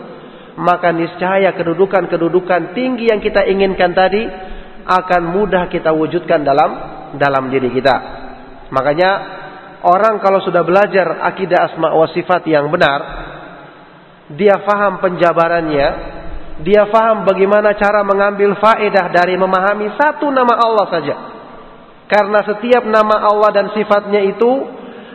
[0.62, 4.22] maka niscaya kedudukan-kedudukan tinggi yang kita inginkan tadi
[4.86, 6.70] akan mudah kita wujudkan dalam
[7.17, 7.96] dalam diri kita.
[8.70, 9.10] Makanya
[9.82, 13.00] orang kalau sudah belajar akidah asma wa sifat yang benar,
[14.38, 15.88] dia faham penjabarannya,
[16.62, 21.37] dia faham bagaimana cara mengambil faedah dari memahami satu nama Allah saja.
[22.08, 24.52] Karena setiap nama Allah dan sifatnya itu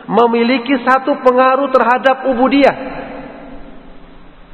[0.05, 2.77] memiliki satu pengaruh terhadap ubudiyah.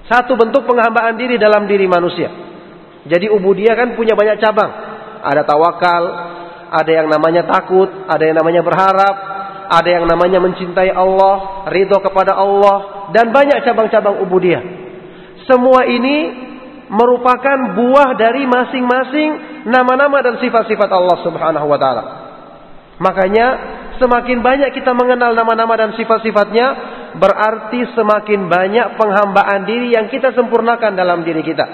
[0.08, 2.32] Satu bentuk penghambaan diri dalam diri manusia.
[3.06, 4.72] Jadi ubudiyah kan punya banyak cabang.
[5.20, 6.04] Ada tawakal,
[6.72, 9.16] ada yang namanya takut, ada yang namanya berharap,
[9.70, 14.64] ada yang namanya mencintai Allah, ridho kepada Allah, dan banyak cabang-cabang ubudiyah.
[15.46, 16.48] Semua ini
[16.90, 19.30] merupakan buah dari masing-masing
[19.70, 22.29] nama-nama dan sifat-sifat Allah Subhanahu wa taala.
[23.00, 23.48] Makanya
[23.96, 26.68] semakin banyak kita mengenal nama-nama dan sifat-sifatnya,
[27.16, 31.66] berarti semakin banyak penghambaan diri yang kita sempurnakan dalam diri kita.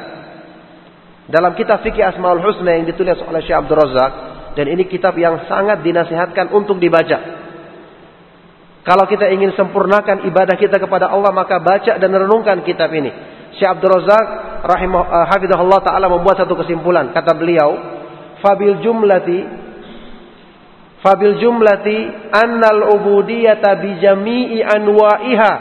[1.25, 4.11] Dalam kitab fikih Asmaul Husna yang ditulis oleh Syekh Abdul Razak
[4.53, 7.17] dan ini kitab yang sangat dinasihatkan untuk dibaca.
[8.85, 13.09] Kalau kita ingin sempurnakan ibadah kita kepada Allah maka baca dan renungkan kitab ini.
[13.57, 14.25] Syekh Abdul Razak
[14.61, 17.09] rahimah uh, hafizahullah taala membuat satu kesimpulan.
[17.09, 17.73] Kata beliau,
[18.45, 19.64] "Fabil jumlati
[21.05, 25.53] Fabil jumlati annal ubudiyata bi jami'i anwa'iha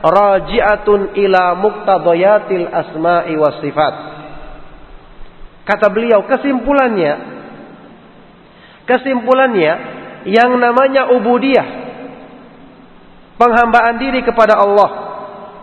[0.00, 3.94] raji'atun ila muqtadayatil asma'i was sifat.
[5.68, 7.36] Kata beliau kesimpulannya
[8.88, 9.72] kesimpulannya
[10.24, 11.68] yang namanya ubudiyah
[13.36, 14.90] penghambaan diri kepada Allah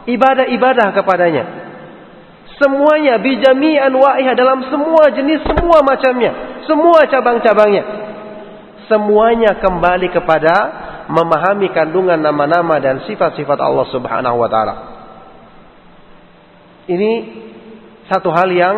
[0.05, 1.43] ibadah-ibadah kepadanya
[2.61, 8.04] semuanya bijami anwa'iha dalam semua jenis semua macamnya semua cabang-cabangnya
[8.89, 10.55] semuanya kembali kepada
[11.09, 14.75] memahami kandungan nama-nama dan sifat-sifat Allah Subhanahu wa taala.
[16.85, 17.11] Ini
[18.09, 18.77] satu hal yang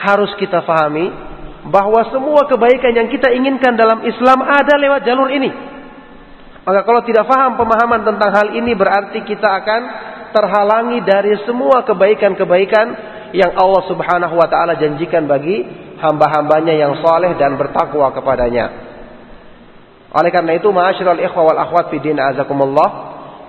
[0.00, 1.12] harus kita pahami
[1.68, 5.50] bahwa semua kebaikan yang kita inginkan dalam Islam ada lewat jalur ini.
[6.64, 9.80] Maka kalau tidak paham pemahaman tentang hal ini berarti kita akan
[10.32, 12.86] terhalangi dari semua kebaikan-kebaikan
[13.36, 15.64] yang Allah Subhanahu wa taala janjikan bagi
[16.00, 18.93] hamba-hambanya yang soleh dan bertakwa kepadanya.
[20.14, 22.88] Oleh karena itu, ma'asyiral ikhwa wal akhwat fi din azakumullah,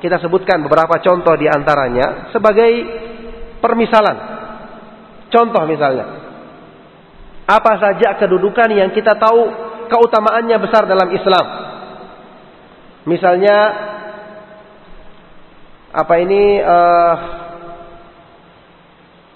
[0.01, 2.71] kita sebutkan beberapa contoh di antaranya sebagai
[3.61, 4.17] permisalan.
[5.29, 6.05] Contoh misalnya,
[7.45, 9.41] apa saja kedudukan yang kita tahu
[9.93, 11.45] keutamaannya besar dalam Islam.
[13.05, 13.57] Misalnya
[15.93, 17.15] apa ini uh,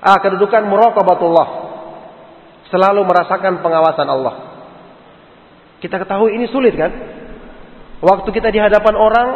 [0.01, 1.47] ah kedudukan muraqabatullah.
[2.73, 4.35] Selalu merasakan pengawasan Allah.
[5.81, 7.18] Kita ketahui ini sulit kan?
[7.99, 9.29] Waktu kita di hadapan orang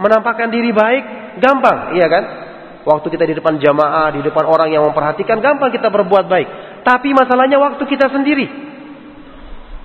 [0.00, 2.24] menampakkan diri baik, gampang, iya kan?
[2.88, 6.48] Waktu kita di depan jamaah, di depan orang yang memperhatikan, gampang kita berbuat baik.
[6.86, 8.48] Tapi masalahnya waktu kita sendiri.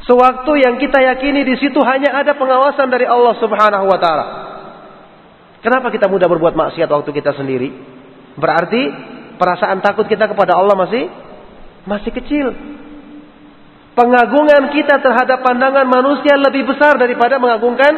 [0.08, 4.26] Sewaktu yang kita yakini di situ hanya ada pengawasan dari Allah Subhanahu wa taala.
[5.63, 7.72] Kenapa kita mudah berbuat maksiat waktu kita sendiri?
[8.36, 8.82] Berarti
[9.39, 11.08] perasaan takut kita kepada Allah masih
[11.88, 12.52] masih kecil.
[13.93, 17.93] Pengagungan kita terhadap pandangan manusia lebih besar daripada mengagungkan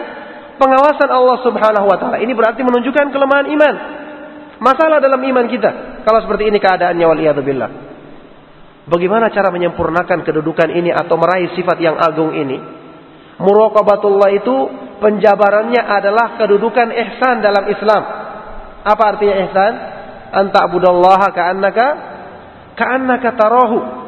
[0.60, 2.18] pengawasan Allah Subhanahu wa taala.
[2.20, 3.76] Ini berarti menunjukkan kelemahan iman.
[4.60, 6.04] Masalah dalam iman kita.
[6.04, 7.72] Kalau seperti ini keadaannya wal billah.
[8.86, 12.60] Bagaimana cara menyempurnakan kedudukan ini atau meraih sifat yang agung ini?
[13.42, 14.56] Muraqabatullah itu
[15.02, 18.04] penjabarannya adalah kedudukan ihsan dalam Islam.
[18.86, 19.74] Apa artinya ihsan?
[20.36, 21.88] Anta abudallaha ka'annaka
[22.78, 24.05] ka'annaka tarahu.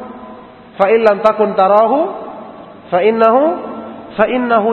[0.78, 1.98] Fa illam takun tarahu
[2.88, 3.42] fa innahu
[4.14, 4.70] fa innahu.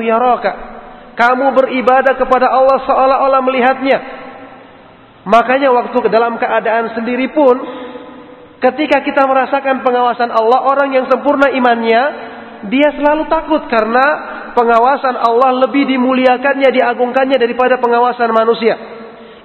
[1.16, 3.98] Kamu beribadah kepada Allah seolah-olah melihatnya.
[5.26, 7.56] Makanya waktu dalam keadaan sendiri pun
[8.62, 12.02] ketika kita merasakan pengawasan Allah, orang yang sempurna imannya,
[12.70, 14.06] dia selalu takut karena
[14.54, 18.76] pengawasan Allah lebih dimuliakannya, diagungkannya daripada pengawasan manusia.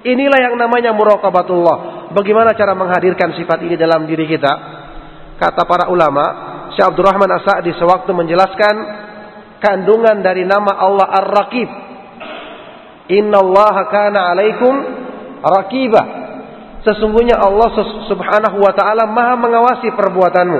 [0.01, 2.09] Inilah yang namanya muraqabatullah.
[2.13, 4.53] Bagaimana cara menghadirkan sifat ini dalam diri kita?
[5.37, 8.75] Kata para ulama, Syekh Abdurrahman As-Sa'di sewaktu menjelaskan
[9.59, 11.69] kandungan dari nama Allah Ar-Raqib.
[13.11, 14.73] Inna Allah kana alaikum
[15.43, 16.05] raqibah.
[16.81, 17.69] Sesungguhnya Allah
[18.09, 20.59] Subhanahu wa taala Maha mengawasi perbuatanmu.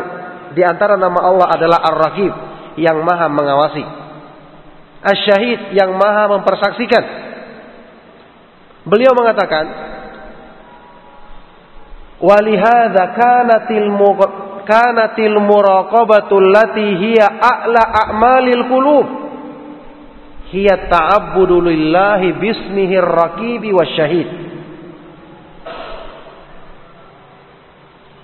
[0.51, 2.33] Di antara nama Allah adalah Ar-Raqib
[2.77, 4.01] yang Maha mengawasi.
[5.01, 7.03] Asyahid yang maha mempersaksikan.
[8.85, 9.65] Beliau mengatakan,
[12.21, 13.89] "Walihadza kanatil
[14.63, 19.07] kanatil muraqabatu allati hiya a'la a'malil qulub."
[20.51, 24.29] Hiya ta'abbudu lillahi bismihi ar-raqibi wasyahid.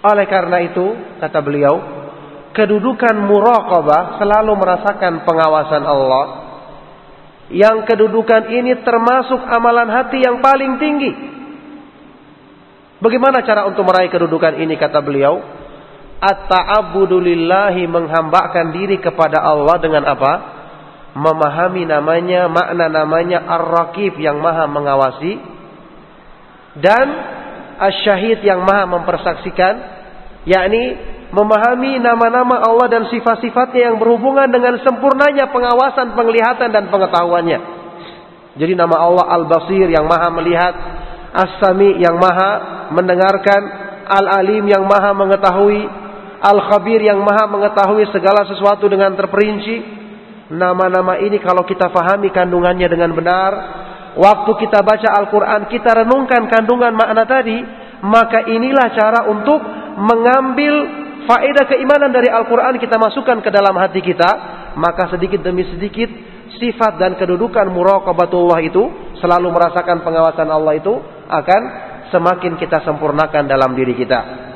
[0.07, 0.85] Oleh karena itu,
[1.23, 1.75] kata beliau,
[2.51, 6.25] kedudukan muraqabah selalu merasakan pengawasan Allah
[7.47, 11.11] yang kedudukan ini termasuk amalan hati yang paling tinggi.
[12.97, 15.37] Bagaimana cara untuk meraih kedudukan ini kata beliau?
[16.17, 17.21] At-ta'abbudu
[17.85, 20.33] menghambakan diri kepada Allah dengan apa?
[21.17, 25.33] Memahami namanya, makna namanya Ar-Raqib yang maha mengawasi
[26.77, 27.07] dan
[27.77, 29.73] Asyahid yang maha mempersaksikan
[30.45, 30.97] yakni
[31.29, 37.59] memahami nama-nama Allah dan sifat-sifatnya yang berhubungan dengan sempurnanya pengawasan, penglihatan dan pengetahuannya.
[38.57, 40.73] Jadi nama Allah Al-Basir yang maha melihat,
[41.35, 43.61] As-Sami yang maha mendengarkan,
[44.07, 46.06] Al-Alim yang maha mengetahui,
[46.37, 49.97] Al-Khabir yang maha mengetahui segala sesuatu dengan terperinci.
[50.53, 53.51] Nama-nama ini kalau kita fahami kandungannya dengan benar,
[54.15, 57.57] waktu kita baca Al-Quran, kita renungkan kandungan makna tadi,
[58.05, 59.59] maka inilah cara untuk
[59.97, 60.73] mengambil
[61.27, 64.29] faedah keimanan dari Al-Quran kita masukkan ke dalam hati kita,
[64.79, 66.07] maka sedikit demi sedikit
[66.55, 68.83] sifat dan kedudukan muraqabatullah itu
[69.19, 70.93] selalu merasakan pengawasan Allah itu
[71.27, 71.61] akan
[72.07, 74.46] semakin kita sempurnakan dalam diri kita.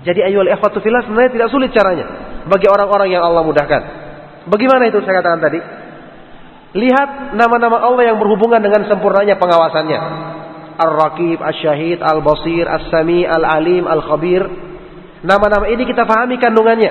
[0.00, 2.06] Jadi ayo ikhwatu fillah sebenarnya tidak sulit caranya
[2.48, 3.82] bagi orang-orang yang Allah mudahkan.
[4.48, 5.60] Bagaimana itu saya katakan tadi?
[6.70, 9.98] Lihat nama-nama Allah yang berhubungan dengan sempurnanya pengawasannya.
[10.80, 14.42] Ar-Raqib, Asy-Syahid, Al-Basir, As-Sami, Al-Alim, Al-Khabir.
[15.20, 16.90] Nama-nama ini kita pahami kandungannya.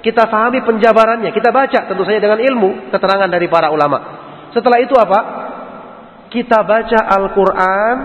[0.00, 1.28] Kita pahami penjabarannya.
[1.36, 3.98] Kita baca tentu saja dengan ilmu keterangan dari para ulama.
[4.56, 5.20] Setelah itu apa?
[6.32, 7.96] Kita baca Al-Quran.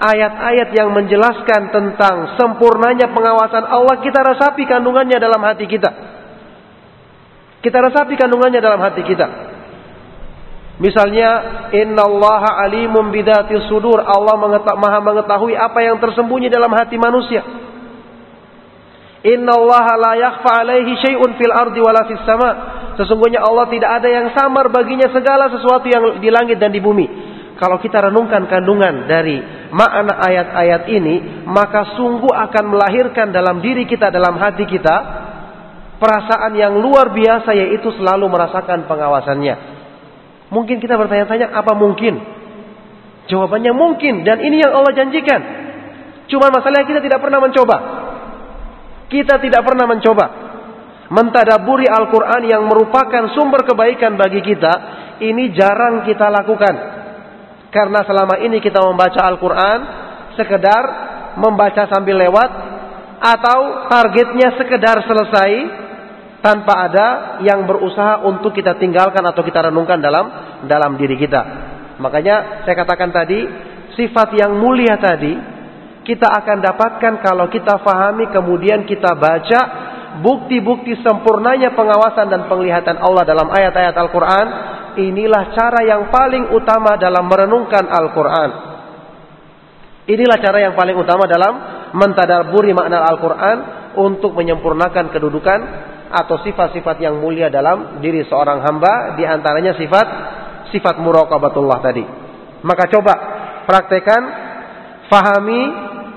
[0.00, 4.00] Ayat-ayat yang menjelaskan tentang sempurnanya pengawasan Allah.
[4.00, 5.90] Kita resapi kandungannya dalam hati kita.
[7.60, 9.28] Kita resapi kandungannya dalam hati kita.
[10.80, 11.28] Misalnya,
[11.76, 14.00] Inna Allah alimun bidati sudur.
[14.00, 14.40] Allah
[14.80, 17.44] maha mengetahui apa yang tersembunyi dalam hati manusia.
[19.20, 22.50] Inna Allah la yakhfa alaihi syai'un fil ardi wala sama.
[22.96, 27.29] Sesungguhnya Allah tidak ada yang samar baginya segala sesuatu yang di langit dan di bumi.
[27.60, 29.36] Kalau kita renungkan kandungan dari
[29.68, 34.96] makna ayat-ayat ini, maka sungguh akan melahirkan dalam diri kita, dalam hati kita,
[36.00, 39.54] perasaan yang luar biasa yaitu selalu merasakan pengawasannya.
[40.48, 42.16] Mungkin kita bertanya-tanya, apa mungkin?
[43.28, 45.40] Jawabannya mungkin dan ini yang Allah janjikan.
[46.32, 47.76] Cuma masalahnya kita tidak pernah mencoba.
[49.12, 50.26] Kita tidak pernah mencoba
[51.10, 54.72] mentadaburi Al-Qur'an yang merupakan sumber kebaikan bagi kita,
[55.20, 56.99] ini jarang kita lakukan.
[57.70, 59.78] Karena selama ini kita membaca Al-Quran
[60.34, 60.84] sekedar
[61.38, 62.50] membaca sambil lewat
[63.20, 65.50] atau targetnya sekedar selesai
[66.40, 67.06] tanpa ada
[67.44, 70.26] yang berusaha untuk kita tinggalkan atau kita renungkan dalam
[70.64, 71.42] dalam diri kita.
[72.00, 73.44] Makanya saya katakan tadi
[73.94, 75.36] sifat yang mulia tadi
[76.00, 79.60] kita akan dapatkan kalau kita fahami kemudian kita baca
[80.18, 84.46] bukti-bukti sempurnanya pengawasan dan penglihatan Allah dalam ayat-ayat Al-Quran
[84.98, 88.50] inilah cara yang paling utama dalam merenungkan Al-Quran.
[90.10, 91.54] Inilah cara yang paling utama dalam
[91.94, 93.58] mentadaburi makna Al-Quran
[93.94, 95.60] untuk menyempurnakan kedudukan
[96.10, 100.06] atau sifat-sifat yang mulia dalam diri seorang hamba, di antaranya sifat
[100.74, 102.02] sifat muraqabatullah tadi.
[102.66, 103.14] Maka coba
[103.66, 104.22] praktekan,
[105.06, 105.62] fahami,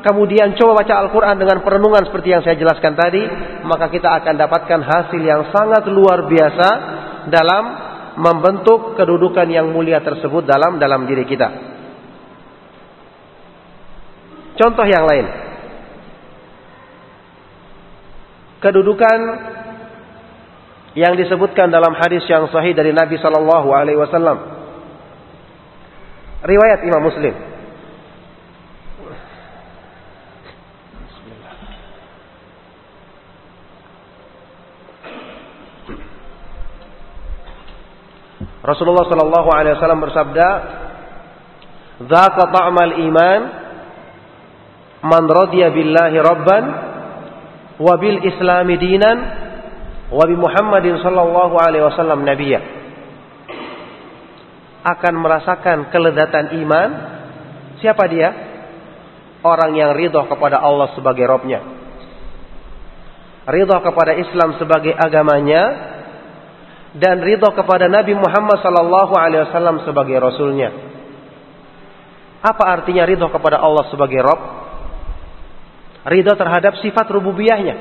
[0.03, 3.23] kemudian coba baca Al-Quran dengan perenungan seperti yang saya jelaskan tadi,
[3.63, 6.69] maka kita akan dapatkan hasil yang sangat luar biasa
[7.31, 7.63] dalam
[8.19, 11.73] membentuk kedudukan yang mulia tersebut dalam dalam diri kita.
[14.53, 15.25] Contoh yang lain.
[18.61, 19.19] Kedudukan
[20.93, 24.37] yang disebutkan dalam hadis yang sahih dari Nabi sallallahu alaihi wasallam.
[26.45, 27.52] Riwayat Imam Muslim.
[38.63, 40.47] Rasulullah Shallallahu Alaihi Wasallam bersabda,
[42.07, 43.41] "Zaka ta'mal iman,
[45.03, 46.63] man radiya billahi rabban,
[47.75, 49.17] wa bil islami dinan,
[50.07, 52.63] wa bi Muhammadin Shallallahu Alaihi Wasallam nabiyya."
[54.87, 56.89] Akan merasakan kelezatan iman.
[57.83, 58.31] Siapa dia?
[59.43, 61.59] Orang yang ridho kepada Allah sebagai Robnya.
[63.43, 65.93] Ridho kepada Islam sebagai agamanya
[66.93, 70.69] dan ridho kepada Nabi Muhammad sallallahu alaihi wasallam sebagai rasulnya.
[72.43, 74.41] Apa artinya ridho kepada Allah sebagai Rob?
[76.03, 77.75] Ridho terhadap sifat rububiyahnya.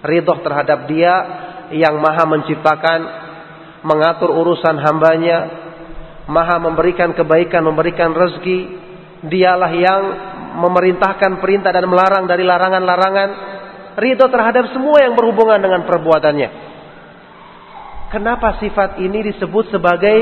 [0.00, 1.14] Ridho terhadap dia
[1.76, 3.00] yang maha menciptakan,
[3.84, 5.38] mengatur urusan hambanya,
[6.26, 8.80] maha memberikan kebaikan, memberikan rezeki.
[9.20, 10.02] Dialah yang
[10.64, 13.30] memerintahkan perintah dan melarang dari larangan-larangan.
[14.00, 16.69] Ridho terhadap semua yang berhubungan dengan perbuatannya.
[18.10, 20.18] Kenapa sifat ini disebut sebagai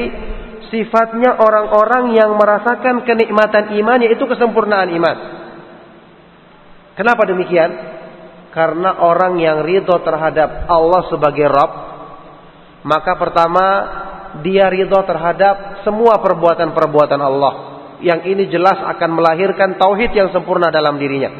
[0.68, 5.16] sifatnya orang-orang yang merasakan kenikmatan iman yaitu kesempurnaan iman.
[6.96, 7.70] Kenapa demikian?
[8.52, 11.72] Karena orang yang ridho terhadap Allah sebagai Rabb,
[12.82, 13.64] maka pertama
[14.42, 17.54] dia ridho terhadap semua perbuatan-perbuatan Allah.
[17.98, 21.30] Yang ini jelas akan melahirkan tauhid yang sempurna dalam dirinya.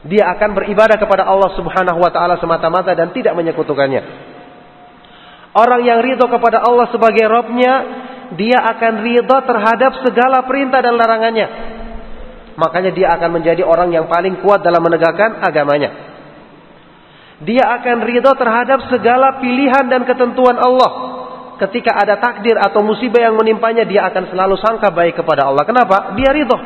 [0.00, 4.29] Dia akan beribadah kepada Allah Subhanahu wa taala semata-mata dan tidak menyekutukannya.
[5.50, 7.74] Orang yang ridho kepada Allah sebagai Robnya,
[8.38, 11.46] dia akan ridho terhadap segala perintah dan larangannya.
[12.54, 15.90] Makanya dia akan menjadi orang yang paling kuat dalam menegakkan agamanya.
[17.42, 21.18] Dia akan ridho terhadap segala pilihan dan ketentuan Allah.
[21.66, 25.66] Ketika ada takdir atau musibah yang menimpanya, dia akan selalu sangka baik kepada Allah.
[25.66, 26.14] Kenapa?
[26.14, 26.58] Dia ridho.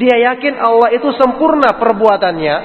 [0.00, 2.56] Dia yakin Allah itu sempurna perbuatannya,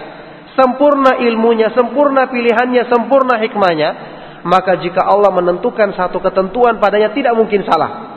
[0.56, 4.17] sempurna ilmunya, sempurna pilihannya, sempurna hikmahnya
[4.48, 8.16] maka jika Allah menentukan satu ketentuan padanya tidak mungkin salah.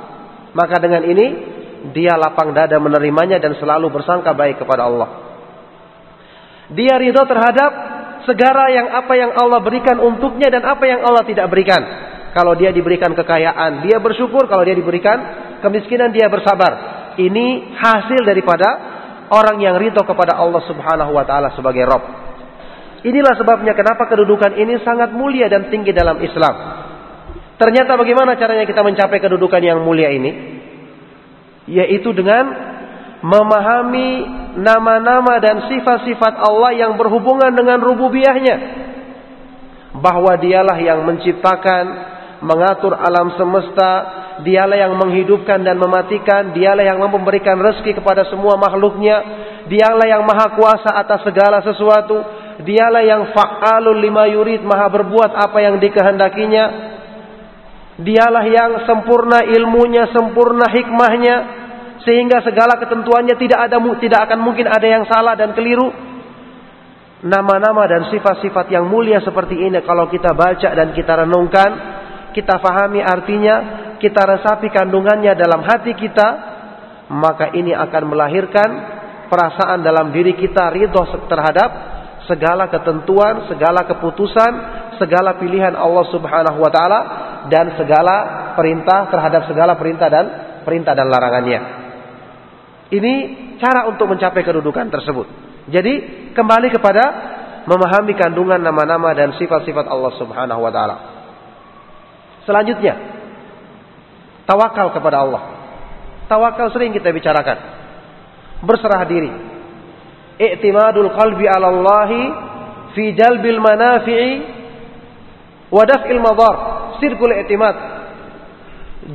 [0.54, 1.26] Maka dengan ini
[1.90, 5.08] dia lapang dada menerimanya dan selalu bersangka baik kepada Allah.
[6.70, 7.70] Dia ridho terhadap
[8.30, 11.82] segala yang apa yang Allah berikan untuknya dan apa yang Allah tidak berikan.
[12.30, 14.46] Kalau dia diberikan kekayaan, dia bersyukur.
[14.46, 15.18] Kalau dia diberikan
[15.66, 16.72] kemiskinan, dia bersabar.
[17.18, 18.68] Ini hasil daripada
[19.34, 22.19] orang yang ridho kepada Allah Subhanahu wa taala sebagai Rabb.
[23.00, 26.54] Inilah sebabnya kenapa kedudukan ini sangat mulia dan tinggi dalam Islam.
[27.56, 30.30] Ternyata bagaimana caranya kita mencapai kedudukan yang mulia ini?
[31.68, 32.44] Yaitu dengan
[33.20, 34.10] memahami
[34.60, 38.56] nama-nama dan sifat-sifat Allah yang berhubungan dengan rububiyahnya.
[40.00, 41.84] Bahwa dialah yang menciptakan,
[42.40, 43.92] mengatur alam semesta,
[44.40, 49.20] dialah yang menghidupkan dan mematikan, dialah yang memberikan rezeki kepada semua makhluknya,
[49.68, 55.58] dialah yang maha kuasa atas segala sesuatu, Dialah yang fa'alul lima yurid, maha berbuat apa
[55.64, 56.64] yang dikehendakinya.
[58.00, 61.36] Dialah yang sempurna ilmunya, sempurna hikmahnya,
[62.04, 65.88] sehingga segala ketentuannya tidak ada tidak akan mungkin ada yang salah dan keliru.
[67.20, 71.70] Nama-nama dan sifat-sifat yang mulia seperti ini kalau kita baca dan kita renungkan,
[72.32, 73.56] kita fahami artinya,
[74.00, 76.28] kita resapi kandungannya dalam hati kita,
[77.12, 78.68] maka ini akan melahirkan
[79.28, 81.89] perasaan dalam diri kita ridho terhadap
[82.30, 84.52] segala ketentuan, segala keputusan,
[85.02, 87.00] segala pilihan Allah Subhanahu wa taala
[87.50, 88.16] dan segala
[88.54, 90.24] perintah terhadap segala perintah dan
[90.62, 91.60] perintah dan larangannya.
[92.94, 93.14] Ini
[93.58, 95.26] cara untuk mencapai kedudukan tersebut.
[95.70, 95.92] Jadi
[96.34, 97.04] kembali kepada
[97.66, 100.96] memahami kandungan nama-nama dan sifat-sifat Allah Subhanahu wa taala.
[102.46, 102.94] Selanjutnya,
[104.46, 105.42] tawakal kepada Allah.
[106.30, 107.58] Tawakal sering kita bicarakan.
[108.62, 109.49] Berserah diri.
[110.40, 112.10] I'timadul qalbi 'ala Allah
[112.96, 114.32] fi jalbil manafi'i
[115.68, 116.54] wa daf'il madar.
[117.04, 117.76] Sirkul i'timad.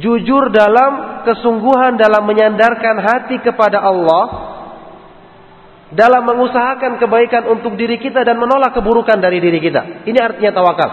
[0.02, 4.56] Jujur dalam kesungguhan dalam menyandarkan hati kepada Allah
[5.94, 10.04] dalam mengusahakan kebaikan untuk diri kita dan menolak keburukan dari diri kita.
[10.10, 10.90] Ini artinya tawakal.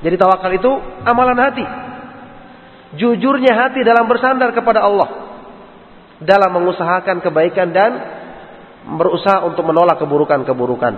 [0.00, 0.70] Jadi tawakal itu
[1.04, 1.66] amalan hati.
[2.96, 5.08] Jujurnya hati dalam bersandar kepada Allah.
[6.22, 7.90] Dalam mengusahakan kebaikan dan
[8.86, 10.94] berusaha untuk menolak keburukan-keburukan.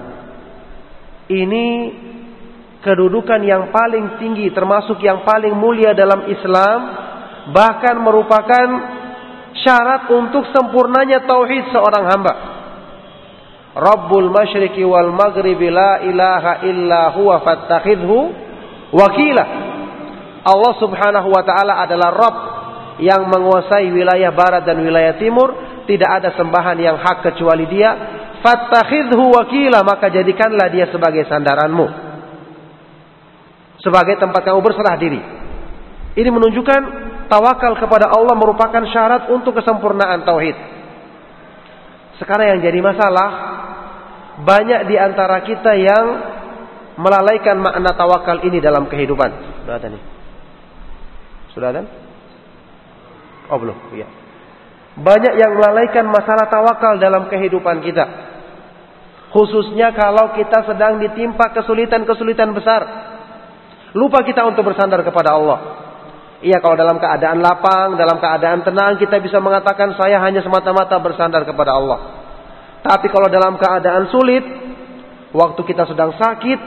[1.33, 1.67] Ini
[2.83, 6.79] kedudukan yang paling tinggi termasuk yang paling mulia dalam Islam
[7.55, 8.67] bahkan merupakan
[9.63, 12.35] syarat untuk sempurnanya tauhid seorang hamba.
[13.73, 18.19] Rabbul masyriqi wal maghribi la ilaha illa huwa fattakhidhu
[18.93, 19.45] wakila.
[20.43, 22.39] Allah Subhanahu wa taala adalah Rabb
[23.01, 25.55] yang menguasai wilayah barat dan wilayah timur,
[25.89, 27.91] tidak ada sembahan yang hak kecuali Dia.
[28.43, 31.87] Fattakhidhu wakila, maka jadikanlah dia sebagai sandaranmu.
[33.79, 35.23] Sebagai tempat kamu berserah diri.
[36.19, 36.81] Ini menunjukkan
[37.31, 40.59] tawakal kepada Allah merupakan syarat untuk kesempurnaan tauhid.
[42.19, 43.29] Sekarang yang jadi masalah
[44.43, 46.05] banyak di antara kita yang
[46.99, 49.31] melalaikan makna tawakal ini dalam kehidupan.
[49.65, 50.03] Sudah ada nih.
[51.55, 51.83] Sudah ada?
[53.51, 54.22] Oh belum, iya.
[54.93, 58.05] Banyak yang melalaikan masalah tawakal dalam kehidupan kita.
[59.33, 62.83] Khususnya kalau kita sedang ditimpa kesulitan-kesulitan besar.
[63.97, 65.59] Lupa kita untuk bersandar kepada Allah.
[66.45, 71.49] Iya kalau dalam keadaan lapang, dalam keadaan tenang kita bisa mengatakan saya hanya semata-mata bersandar
[71.49, 71.99] kepada Allah.
[72.83, 74.45] Tapi kalau dalam keadaan sulit,
[75.33, 76.61] waktu kita sedang sakit,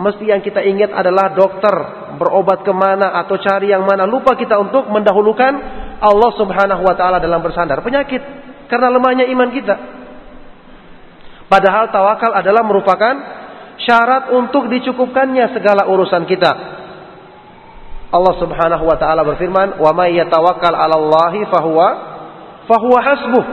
[0.00, 1.74] mesti yang kita ingat adalah dokter,
[2.16, 4.08] berobat ke mana atau cari yang mana.
[4.08, 7.82] Lupa kita untuk mendahulukan Allah subhanahu wa ta'ala dalam bersandar.
[7.82, 8.22] Penyakit,
[8.66, 9.74] karena lemahnya iman kita.
[11.46, 13.14] Padahal tawakal adalah merupakan
[13.78, 16.52] syarat untuk dicukupkannya segala urusan kita.
[18.14, 21.88] Allah Subhanahu wa taala berfirman, "Wa may yatawakkal 'ala Allahi fahuwa
[22.70, 23.44] fahuwa hasbuh."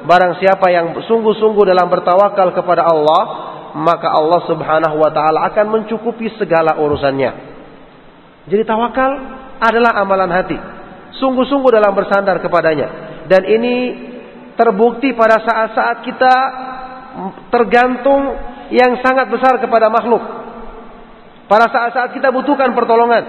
[0.00, 3.22] barang siapa yang sungguh-sungguh dalam bertawakal kepada Allah,
[3.76, 7.30] maka Allah Subhanahu wa taala akan mencukupi segala urusannya.
[8.48, 9.10] Jadi tawakal
[9.60, 10.58] adalah amalan hati.
[11.18, 12.88] Sungguh-sungguh dalam bersandar kepadanya.
[13.26, 13.74] Dan ini
[14.54, 16.34] terbukti pada saat-saat kita
[17.50, 18.38] tergantung
[18.70, 20.22] yang sangat besar kepada makhluk.
[21.50, 23.26] Pada saat-saat kita butuhkan pertolongan,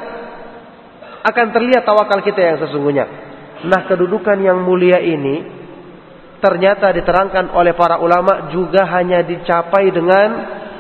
[1.22, 3.06] akan terlihat tawakal kita yang sesungguhnya.
[3.66, 5.62] Nah, kedudukan yang mulia ini
[6.42, 10.30] ternyata diterangkan oleh para ulama juga hanya dicapai dengan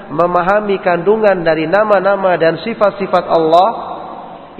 [0.09, 3.69] memahami kandungan dari nama-nama dan sifat-sifat Allah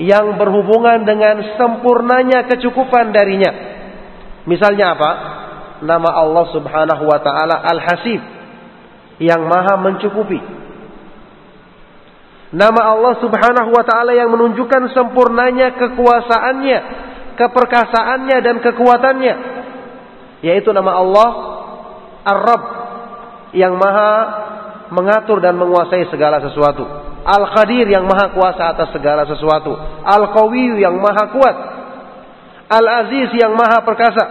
[0.02, 3.52] yang berhubungan dengan sempurnanya kecukupan darinya.
[4.50, 5.12] Misalnya apa?
[5.86, 8.22] Nama Allah Subhanahu wa taala Al-Hasib
[9.22, 10.42] yang Maha mencukupi.
[12.52, 16.80] Nama Allah Subhanahu wa taala yang menunjukkan sempurnanya kekuasaannya,
[17.38, 19.36] keperkasaannya dan kekuatannya
[20.42, 21.30] yaitu nama Allah
[22.26, 22.64] Ar-Rabb
[23.54, 24.14] yang maha
[24.92, 26.86] mengatur dan menguasai segala sesuatu.
[27.22, 29.78] Al-Qadir yang maha kuasa atas segala sesuatu.
[30.02, 31.56] Al-Qawi yang maha kuat.
[32.72, 34.24] Al-Aziz yang maha perkasa.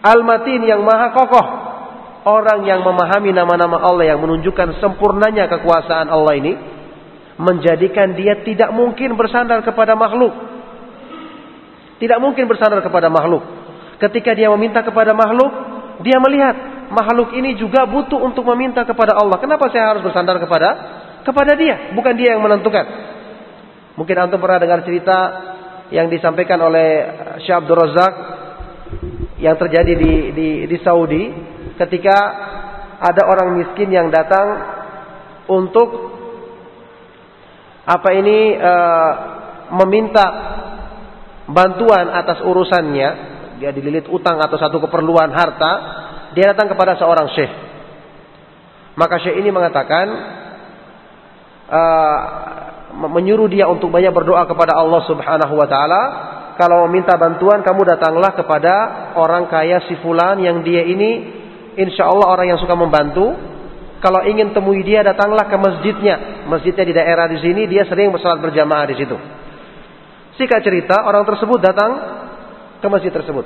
[0.00, 1.46] Al-Matin yang maha kokoh.
[2.20, 6.52] Orang yang memahami nama-nama Allah yang menunjukkan sempurnanya kekuasaan Allah ini
[7.40, 10.30] menjadikan dia tidak mungkin bersandar kepada makhluk.
[11.96, 13.40] Tidak mungkin bersandar kepada makhluk.
[13.96, 15.52] Ketika dia meminta kepada makhluk,
[16.04, 16.56] dia melihat
[16.92, 19.40] makhluk ini juga butuh untuk meminta kepada Allah.
[19.40, 20.68] Kenapa saya harus bersandar kepada
[21.26, 21.92] kepada dia?
[21.92, 22.86] Bukan dia yang menentukan.
[23.98, 25.18] Mungkin antum pernah dengar cerita
[25.90, 26.88] yang disampaikan oleh
[27.42, 28.14] Syekh Abdul Razak
[29.42, 31.32] yang terjadi di, di, di Saudi
[31.76, 32.16] ketika
[33.00, 34.46] ada orang miskin yang datang
[35.48, 35.88] untuk
[37.88, 39.12] apa ini uh,
[39.82, 40.26] meminta
[41.50, 43.08] bantuan atas urusannya,
[43.58, 45.72] dia dililit utang atau satu keperluan harta,
[46.36, 47.52] dia datang kepada seorang syekh.
[48.94, 50.06] Maka syekh ini mengatakan
[51.70, 52.18] uh,
[53.08, 56.02] menyuruh dia untuk banyak berdoa kepada Allah Subhanahu wa taala.
[56.58, 58.74] Kalau meminta bantuan kamu datanglah kepada
[59.16, 61.40] orang kaya si fulan yang dia ini
[61.80, 63.32] insya Allah orang yang suka membantu.
[64.00, 66.44] Kalau ingin temui dia datanglah ke masjidnya.
[66.48, 69.16] Masjidnya di daerah di sini dia sering bersalat berjamaah di situ.
[70.40, 71.90] Singkat cerita orang tersebut datang
[72.80, 73.44] ke masjid tersebut.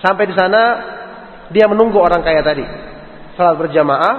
[0.00, 0.62] Sampai di sana
[1.52, 2.64] dia menunggu orang kaya tadi.
[3.36, 4.14] Salat berjamaah.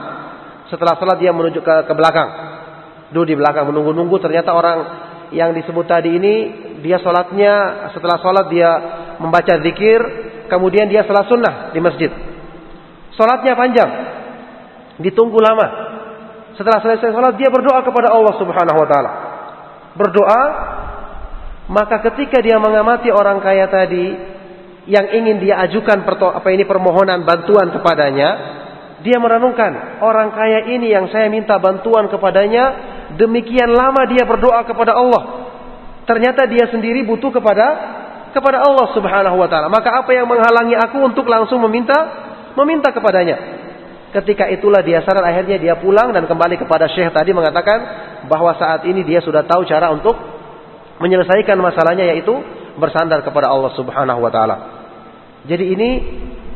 [0.70, 2.49] Setelah salat dia menuju ke, ke belakang.
[3.10, 4.18] Duduk di belakang menunggu-nunggu.
[4.22, 4.78] Ternyata orang
[5.34, 6.36] yang disebut tadi ini
[6.82, 8.72] dia sholatnya setelah sholat dia
[9.22, 9.99] membaca zikir.
[10.49, 12.10] Kemudian dia salat sunnah di masjid.
[13.14, 13.89] Sholatnya panjang.
[14.97, 15.68] Ditunggu lama.
[16.57, 19.12] Setelah selesai sholat dia berdoa kepada Allah subhanahu wa ta'ala.
[19.93, 20.43] Berdoa.
[21.70, 24.38] Maka ketika dia mengamati orang kaya tadi.
[24.89, 28.59] Yang ingin dia ajukan apa ini permohonan bantuan kepadanya.
[29.00, 30.02] Dia merenungkan.
[30.04, 32.64] Orang kaya ini yang saya minta bantuan kepadanya.
[33.16, 35.50] Demikian lama dia berdoa kepada Allah.
[36.04, 37.66] Ternyata dia sendiri butuh kepada
[38.36, 39.72] kepada Allah Subhanahu wa taala.
[39.72, 41.95] Maka apa yang menghalangi aku untuk langsung meminta
[42.60, 43.60] meminta kepadanya.
[44.10, 47.78] Ketika itulah dia sadar akhirnya dia pulang dan kembali kepada Syekh tadi mengatakan
[48.26, 50.18] bahwa saat ini dia sudah tahu cara untuk
[50.97, 52.34] menyelesaikan masalahnya yaitu
[52.82, 54.58] bersandar kepada Allah Subhanahu wa taala.
[55.45, 55.89] Jadi ini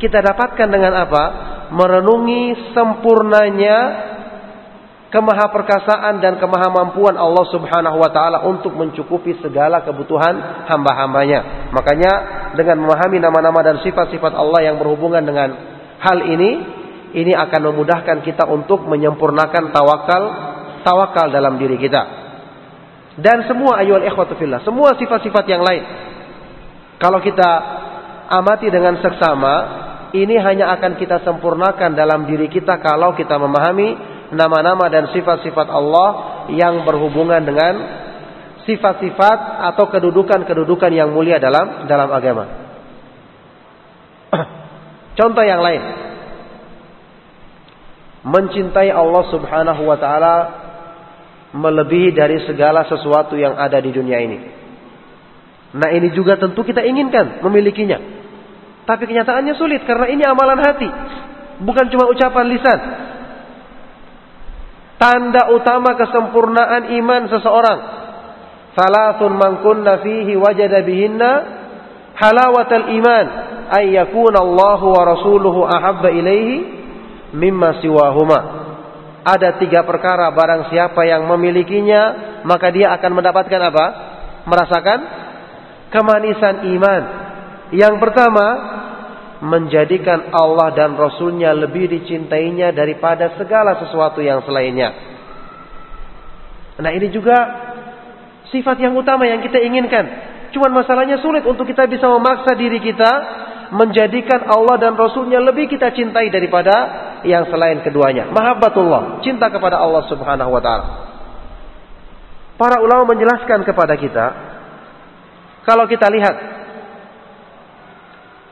[0.02, 1.53] kita dapatkan dengan apa?
[1.74, 3.78] Merenungi sempurnanya
[5.10, 11.70] kemahaperkasaan dan kemahamampuan Allah Subhanahu wa taala untuk mencukupi segala kebutuhan hamba-hambanya.
[11.70, 12.12] Makanya
[12.58, 15.54] dengan memahami nama-nama dan sifat-sifat Allah yang berhubungan dengan
[16.02, 16.50] hal ini
[17.14, 20.22] ini akan memudahkan kita untuk menyempurnakan tawakal
[20.82, 22.02] tawakal dalam diri kita.
[23.14, 25.82] Dan semua ayol ikhwatu fillah, semua sifat-sifat yang lain.
[26.98, 27.50] Kalau kita
[28.34, 29.54] amati dengan seksama,
[30.14, 33.98] ini hanya akan kita sempurnakan dalam diri kita kalau kita memahami
[34.30, 36.08] nama-nama dan sifat-sifat Allah
[36.54, 37.74] yang berhubungan dengan
[38.62, 39.38] sifat-sifat
[39.74, 42.44] atau kedudukan-kedudukan yang mulia dalam dalam agama.
[45.18, 45.82] Contoh yang lain.
[48.24, 50.36] Mencintai Allah subhanahu wa ta'ala
[51.52, 54.38] melebihi dari segala sesuatu yang ada di dunia ini.
[55.74, 58.23] Nah ini juga tentu kita inginkan memilikinya.
[58.84, 60.88] Tapi kenyataannya sulit karena ini amalan hati.
[61.64, 62.80] Bukan cuma ucapan lisan.
[65.00, 67.80] Tanda utama kesempurnaan iman seseorang.
[68.74, 71.30] Salasun man kunna fihi wajada bihinna
[72.18, 73.26] halawatal iman
[73.70, 76.56] ay yakuna Allah wa rasuluhu ahabba ilaihi
[77.32, 78.40] mimma siwahuma.
[79.24, 82.02] Ada tiga perkara barang siapa yang memilikinya
[82.44, 83.86] maka dia akan mendapatkan apa?
[84.44, 84.98] Merasakan
[85.88, 87.02] kemanisan iman.
[87.74, 88.46] Yang pertama
[89.42, 94.94] menjadikan Allah dan Rasulnya lebih dicintainya daripada segala sesuatu yang selainnya.
[96.78, 97.34] Nah ini juga
[98.54, 100.06] sifat yang utama yang kita inginkan.
[100.54, 103.12] Cuman masalahnya sulit untuk kita bisa memaksa diri kita
[103.74, 106.74] menjadikan Allah dan Rasulnya lebih kita cintai daripada
[107.26, 108.30] yang selain keduanya.
[108.30, 110.86] Mahabbatullah, cinta kepada Allah Subhanahu wa taala.
[112.54, 114.26] Para ulama menjelaskan kepada kita
[115.66, 116.63] kalau kita lihat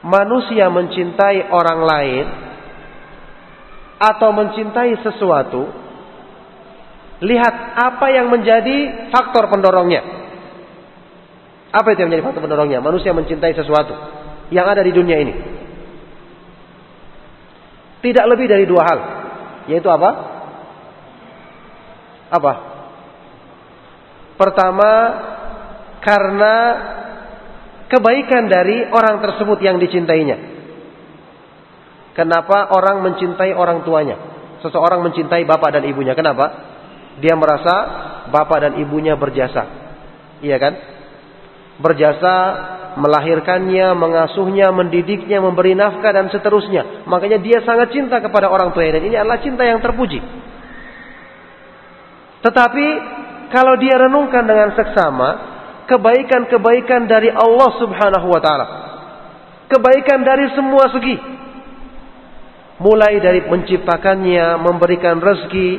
[0.02, 2.26] manusia mencintai orang lain
[4.02, 5.62] atau mencintai sesuatu,
[7.22, 10.02] lihat apa yang menjadi faktor pendorongnya.
[11.72, 12.82] Apa itu yang menjadi faktor pendorongnya?
[12.82, 13.94] Manusia mencintai sesuatu
[14.50, 15.34] yang ada di dunia ini.
[18.02, 18.98] Tidak lebih dari dua hal.
[19.70, 20.10] Yaitu apa?
[22.34, 22.52] Apa?
[24.34, 24.90] Pertama,
[26.02, 26.54] karena
[27.92, 30.64] kebaikan dari orang tersebut yang dicintainya.
[32.16, 34.16] Kenapa orang mencintai orang tuanya?
[34.64, 36.16] Seseorang mencintai bapak dan ibunya.
[36.16, 36.72] Kenapa?
[37.20, 37.74] Dia merasa
[38.32, 39.68] bapak dan ibunya berjasa.
[40.40, 40.72] Iya kan?
[41.80, 42.34] Berjasa
[42.96, 47.04] melahirkannya, mengasuhnya, mendidiknya, memberi nafkah dan seterusnya.
[47.08, 50.20] Makanya dia sangat cinta kepada orang tua dan ini adalah cinta yang terpuji.
[52.42, 52.86] Tetapi
[53.52, 55.51] kalau dia renungkan dengan seksama,
[55.86, 58.66] kebaikan-kebaikan dari Allah Subhanahu wa taala.
[59.68, 61.16] Kebaikan dari semua segi.
[62.82, 65.70] Mulai dari menciptakannya, memberikan rezeki,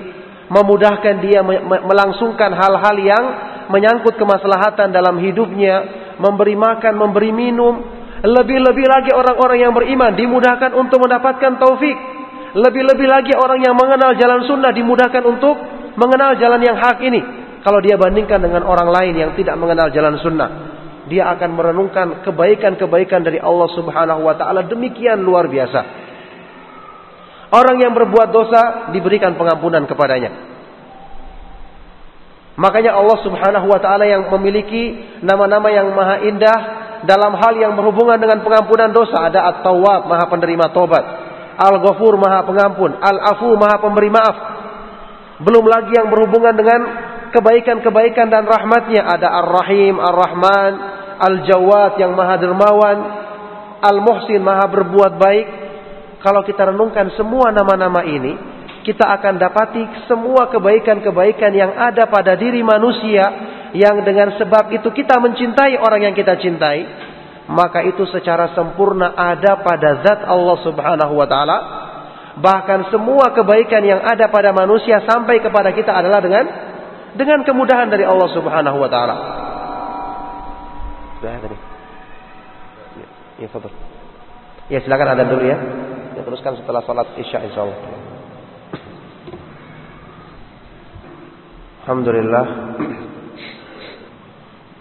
[0.48, 1.44] memudahkan dia
[1.84, 3.24] melangsungkan hal-hal yang
[3.68, 5.76] menyangkut kemaslahatan dalam hidupnya,
[6.20, 7.84] memberi makan, memberi minum.
[8.24, 11.98] Lebih-lebih lagi orang-orang yang beriman dimudahkan untuk mendapatkan taufik.
[12.56, 15.60] Lebih-lebih lagi orang yang mengenal jalan sunnah dimudahkan untuk
[16.00, 17.43] mengenal jalan yang hak ini.
[17.64, 20.52] Kalau dia bandingkan dengan orang lain yang tidak mengenal jalan sunnah.
[21.08, 25.82] Dia akan merenungkan kebaikan-kebaikan dari Allah subhanahu wa ta'ala demikian luar biasa.
[27.56, 30.32] Orang yang berbuat dosa diberikan pengampunan kepadanya.
[32.60, 36.60] Makanya Allah subhanahu wa ta'ala yang memiliki nama-nama yang maha indah
[37.04, 39.28] dalam hal yang berhubungan dengan pengampunan dosa.
[39.28, 41.04] Ada At-Tawwab, maha penerima tobat.
[41.60, 42.96] Al-Ghafur, maha pengampun.
[43.00, 44.36] Al-Afu, maha pemberi maaf.
[45.44, 46.80] Belum lagi yang berhubungan dengan
[47.34, 49.02] kebaikan-kebaikan dan rahmatnya.
[49.04, 50.74] Ada Ar-Rahim, Ar-Rahman,
[51.18, 52.98] Al-Jawad yang maha dermawan.
[53.84, 55.48] Al-Muhsin, maha berbuat baik.
[56.22, 58.32] Kalau kita renungkan semua nama-nama ini,
[58.88, 63.26] kita akan dapati semua kebaikan-kebaikan yang ada pada diri manusia
[63.76, 66.80] yang dengan sebab itu kita mencintai orang yang kita cintai,
[67.52, 71.58] maka itu secara sempurna ada pada zat Allah Subhanahu wa taala
[72.34, 76.46] Bahkan semua kebaikan yang ada pada manusia sampai kepada kita adalah dengan
[77.14, 79.16] dengan kemudahan dari Allah Subhanahu wa taala.
[81.22, 81.58] Sudah tadi.
[83.00, 83.08] Ya,
[83.46, 83.74] ya, fadhil.
[84.68, 85.58] Ya, silakan ada dulu ya.
[86.14, 87.80] Ya teruskan setelah salat Isya insyaallah.
[91.84, 92.46] Alhamdulillah.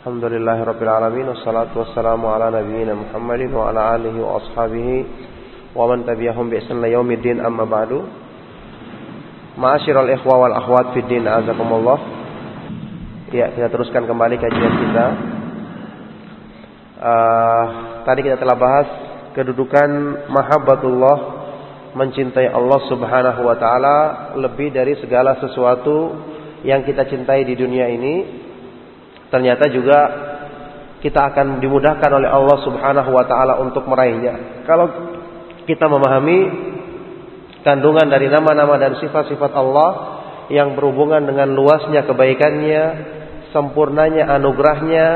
[0.03, 4.97] Alhamdulillahirabbil alamin wassalatu wassalamu ala nabiyyina Muhammadin wa ala alihi wa ashabihi
[5.79, 8.03] wa man tabi'ahum bi ihsan yaumiddin amma ba'du.
[9.59, 12.22] Ma'asyiral ikhwa wal akhwat fid din azakumullah.
[13.33, 15.07] Ya, kita teruskan kembali kajian kita.
[17.01, 17.65] Uh,
[18.05, 18.89] tadi kita telah bahas
[19.33, 19.89] kedudukan
[20.29, 21.19] mahabbatullah
[21.97, 23.99] mencintai Allah Subhanahu wa taala
[24.37, 26.13] lebih dari segala sesuatu
[26.61, 28.15] yang kita cintai di dunia ini.
[29.33, 29.99] Ternyata juga
[31.01, 34.61] kita akan dimudahkan oleh Allah Subhanahu wa taala untuk meraihnya.
[34.69, 34.93] Kalau
[35.65, 36.39] kita memahami
[37.65, 39.91] kandungan dari nama-nama dan sifat-sifat Allah
[40.53, 42.85] yang berhubungan dengan luasnya kebaikannya,
[43.53, 45.07] sempurnanya anugerahnya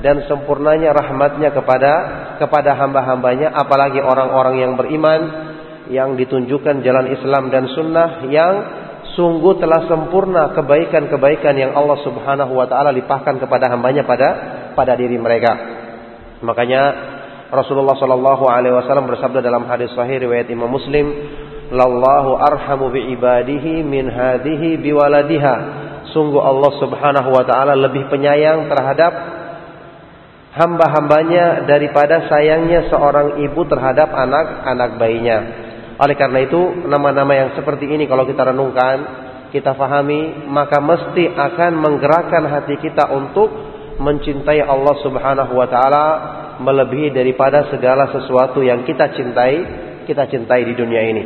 [0.00, 1.92] dan sempurnanya rahmatnya kepada
[2.40, 5.20] kepada hamba-hambanya apalagi orang-orang yang beriman
[5.92, 8.54] yang ditunjukkan jalan Islam dan sunnah yang
[9.12, 14.28] sungguh telah sempurna kebaikan-kebaikan yang Allah Subhanahu wa taala limpahkan kepada hambanya pada
[14.72, 15.52] pada diri mereka.
[16.40, 16.82] Makanya
[17.52, 21.04] Rasulullah Shallallahu Alaihi Wasallam bersabda dalam hadis sahih riwayat Imam Muslim,
[21.68, 25.54] "Lallahu arhamu bi ibadihi min hadihi biwaladiha."
[26.12, 29.12] Sungguh Allah Subhanahu wa taala lebih penyayang terhadap
[30.52, 35.38] hamba-hambanya daripada sayangnya seorang ibu terhadap anak-anak bayinya.
[35.96, 38.96] Oleh karena itu, nama-nama yang seperti ini kalau kita renungkan,
[39.52, 43.48] kita fahami, maka mesti akan menggerakkan hati kita untuk
[44.00, 46.06] mencintai Allah Subhanahu wa taala
[46.60, 49.56] melebihi daripada segala sesuatu yang kita cintai,
[50.08, 51.24] kita cintai di dunia ini.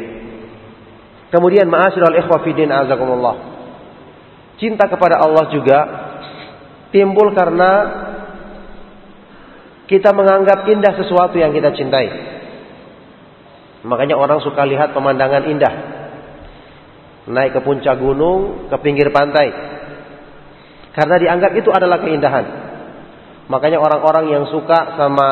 [1.31, 3.56] Kemudian ma'asyiral ikhwa din azakumullah.
[4.57, 5.79] Cinta kepada Allah juga
[6.89, 7.73] timbul karena
[9.87, 12.09] kita menganggap indah sesuatu yang kita cintai.
[13.87, 15.75] Makanya orang suka lihat pemandangan indah.
[17.27, 19.51] Naik ke puncak gunung, ke pinggir pantai.
[20.95, 22.47] Karena dianggap itu adalah keindahan.
[23.47, 25.31] Makanya orang-orang yang suka sama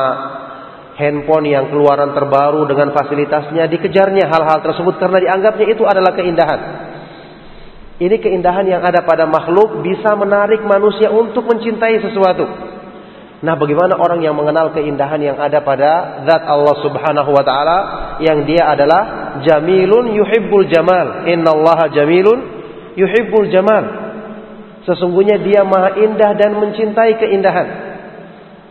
[0.95, 6.61] handphone yang keluaran terbaru dengan fasilitasnya dikejarnya hal-hal tersebut karena dianggapnya itu adalah keindahan.
[7.95, 12.43] Ini keindahan yang ada pada makhluk bisa menarik manusia untuk mencintai sesuatu.
[13.45, 17.79] Nah, bagaimana orang yang mengenal keindahan yang ada pada zat Allah Subhanahu wa taala
[18.19, 21.29] yang dia adalah jamilun yuhibbul jamal.
[21.29, 22.39] Innallaha jamilun
[22.99, 23.85] yuhibbul jamal.
[24.89, 27.69] Sesungguhnya dia maha indah dan mencintai keindahan.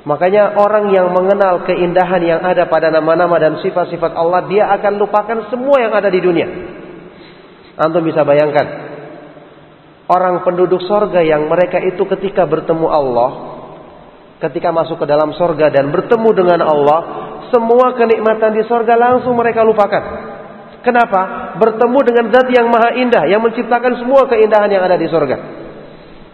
[0.03, 5.47] Makanya orang yang mengenal keindahan yang ada pada nama-nama dan sifat-sifat Allah, dia akan lupakan
[5.47, 6.47] semua yang ada di dunia.
[7.79, 8.82] Antum bisa bayangkan,
[10.07, 13.31] orang penduduk sorga yang mereka itu ketika bertemu Allah,
[14.43, 16.99] ketika masuk ke dalam sorga dan bertemu dengan Allah,
[17.51, 20.03] semua kenikmatan di sorga langsung mereka lupakan.
[20.83, 21.55] Kenapa?
[21.63, 25.39] Bertemu dengan zat yang maha indah, yang menciptakan semua keindahan yang ada di sorga.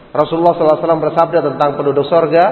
[0.10, 2.46] Rasulullah SAW bersabda tentang penduduk sorga,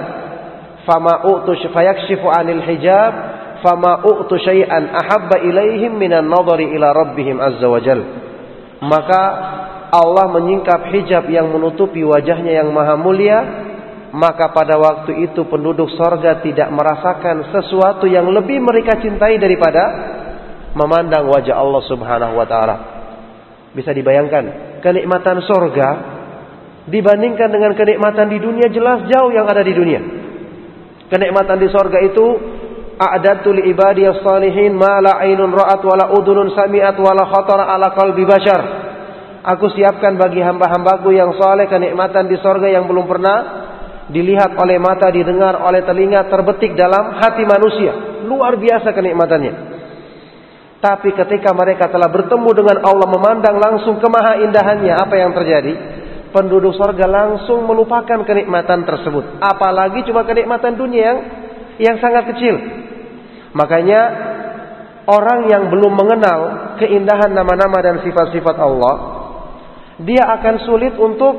[0.88, 3.12] fama u'tu fayakshifu 'anil hijab
[3.60, 8.00] fama u'tu syai'an ahabba ilaihim minan nadhari ila rabbihim azza wajal
[8.80, 9.22] maka
[9.88, 13.38] Allah menyingkap hijab yang menutupi wajahnya yang maha mulia
[14.08, 19.82] maka pada waktu itu penduduk sorga tidak merasakan sesuatu yang lebih mereka cintai daripada
[20.72, 22.76] memandang wajah Allah subhanahu wa ta'ala
[23.76, 24.44] bisa dibayangkan
[24.80, 25.88] kenikmatan sorga
[26.88, 30.00] dibandingkan dengan kenikmatan di dunia jelas jauh yang ada di dunia
[31.08, 32.26] Kenikmatan di sorga itu
[33.64, 38.60] ibadiyas salihin ma la ra'at wala udhunun sami'at wala khatara ala qalbi bashar.
[39.44, 43.38] Aku siapkan bagi hamba-hambaku yang saleh kenikmatan di sorga yang belum pernah
[44.08, 48.24] dilihat oleh mata, didengar oleh telinga, terbetik dalam hati manusia.
[48.26, 49.78] Luar biasa kenikmatannya.
[50.78, 55.74] Tapi ketika mereka telah bertemu dengan Allah memandang langsung kemahaindahannya, apa yang terjadi?
[56.28, 59.40] Penduduk sorga langsung melupakan kenikmatan tersebut.
[59.40, 61.18] Apalagi cuma kenikmatan dunia yang
[61.78, 62.54] yang sangat kecil.
[63.56, 64.00] Makanya
[65.08, 66.40] orang yang belum mengenal
[66.78, 68.94] keindahan nama-nama dan sifat-sifat Allah,
[70.02, 71.34] dia akan sulit untuk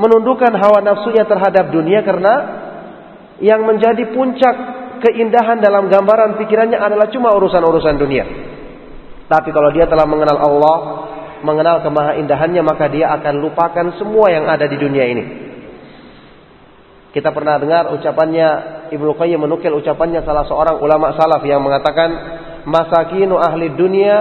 [0.00, 2.34] menundukkan hawa nafsunya terhadap dunia karena
[3.40, 4.56] yang menjadi puncak
[5.00, 8.24] keindahan dalam gambaran pikirannya adalah cuma urusan-urusan dunia.
[9.28, 10.76] Tapi kalau dia telah mengenal Allah,
[11.40, 15.24] mengenal kemahaindahannya, maka dia akan lupakan semua yang ada di dunia ini.
[17.10, 18.48] Kita pernah dengar ucapannya
[18.94, 22.10] Ibnu Qayyim menukil ucapannya salah seorang ulama salaf yang mengatakan
[22.70, 24.16] masakinu ahli dunia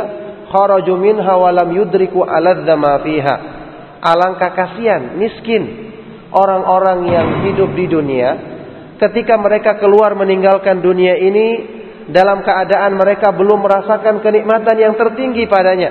[0.49, 3.58] kharaju minha wa lam yudriku aladza ma fiha.
[3.99, 5.91] Alangkah kasihan, miskin
[6.31, 8.29] orang-orang yang hidup di dunia
[8.99, 11.47] ketika mereka keluar meninggalkan dunia ini
[12.09, 15.89] dalam keadaan mereka belum merasakan kenikmatan yang tertinggi padanya.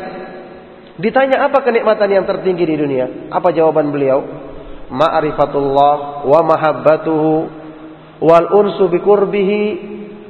[0.98, 3.30] Ditanya apa kenikmatan yang tertinggi di dunia?
[3.30, 4.48] Apa jawaban beliau?
[4.88, 7.32] ma'rifatullah wa mahabbatuhu
[8.24, 9.60] wal unsu biqurbihi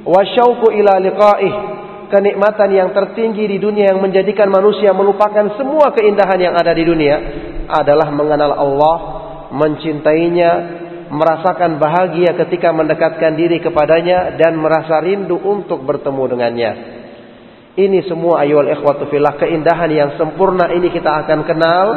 [0.03, 1.53] wa syauqu ila liqa'ih
[2.11, 7.15] kenikmatan yang tertinggi di dunia yang menjadikan manusia melupakan semua keindahan yang ada di dunia
[7.69, 8.97] adalah mengenal Allah,
[9.53, 10.51] mencintainya,
[11.09, 16.71] merasakan bahagia ketika mendekatkan diri kepadanya dan merasa rindu untuk bertemu dengannya.
[17.79, 21.87] Ini semua ayol ikhwatu fillah keindahan yang sempurna ini kita akan kenal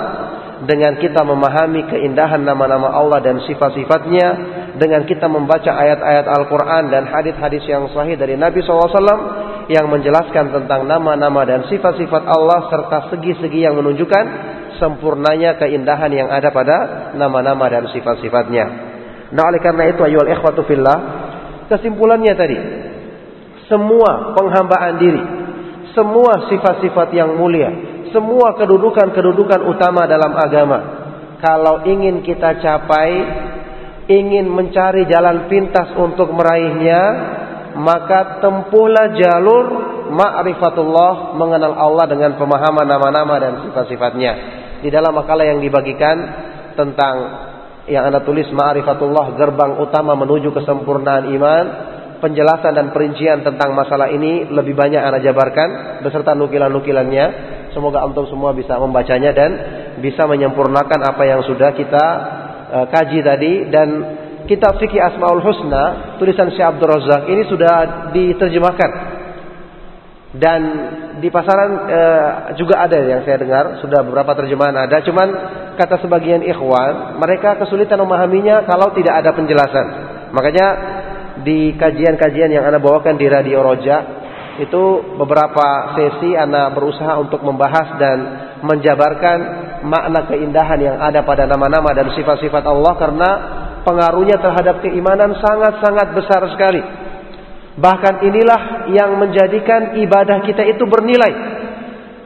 [0.62, 4.28] dengan kita memahami keindahan nama-nama Allah dan sifat-sifatnya,
[4.78, 10.86] dengan kita membaca ayat-ayat Al-Quran dan hadis-hadis yang sahih dari Nabi SAW yang menjelaskan tentang
[10.86, 14.24] nama-nama dan sifat-sifat Allah serta segi-segi yang menunjukkan
[14.82, 18.90] sempurnanya keindahan yang ada pada nama-nama dan sifat-sifatnya.
[19.30, 20.98] Nah oleh karena itu ayol ikhwatu fillah,
[21.70, 22.58] kesimpulannya tadi,
[23.70, 25.22] semua penghambaan diri,
[25.94, 27.70] semua sifat-sifat yang mulia,
[28.10, 30.78] semua kedudukan-kedudukan utama dalam agama.
[31.38, 33.10] Kalau ingin kita capai,
[34.10, 37.02] ingin mencari jalan pintas untuk meraihnya,
[37.78, 39.66] maka tempuhlah jalur
[40.12, 44.60] ma'rifatullah mengenal Allah dengan pemahaman nama-nama dan sifat-sifatnya.
[44.82, 46.16] Di dalam makalah yang dibagikan
[46.74, 47.14] tentang
[47.86, 51.64] yang Anda tulis ma'rifatullah gerbang utama menuju kesempurnaan iman,
[52.22, 57.26] penjelasan dan perincian tentang masalah ini lebih banyak Anda jabarkan beserta nukilan-nukilannya.
[57.74, 59.50] Semoga antum semua bisa membacanya dan
[59.98, 62.04] bisa menyempurnakan apa yang sudah kita
[62.70, 63.52] uh, kaji tadi.
[63.70, 63.88] Dan
[64.46, 67.74] kitab fikih Asmaul Husna tulisan Syekh Abdul Razak ini sudah
[68.14, 68.90] diterjemahkan
[70.32, 70.60] dan
[71.20, 75.28] di pasaran uh, juga ada yang saya dengar sudah beberapa terjemahan ada cuman
[75.76, 79.86] kata sebagian ikhwan mereka kesulitan memahaminya kalau tidak ada penjelasan
[80.32, 80.66] makanya
[81.44, 84.22] di kajian-kajian yang anda bawakan di Radio Roja
[84.60, 88.18] itu beberapa sesi Anda berusaha untuk membahas dan
[88.60, 89.38] menjabarkan
[89.88, 93.30] makna keindahan yang ada pada nama-nama dan sifat-sifat Allah karena
[93.82, 96.80] pengaruhnya terhadap keimanan sangat-sangat besar sekali.
[97.72, 101.32] Bahkan inilah yang menjadikan ibadah kita itu bernilai.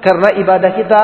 [0.03, 1.03] Karena ibadah kita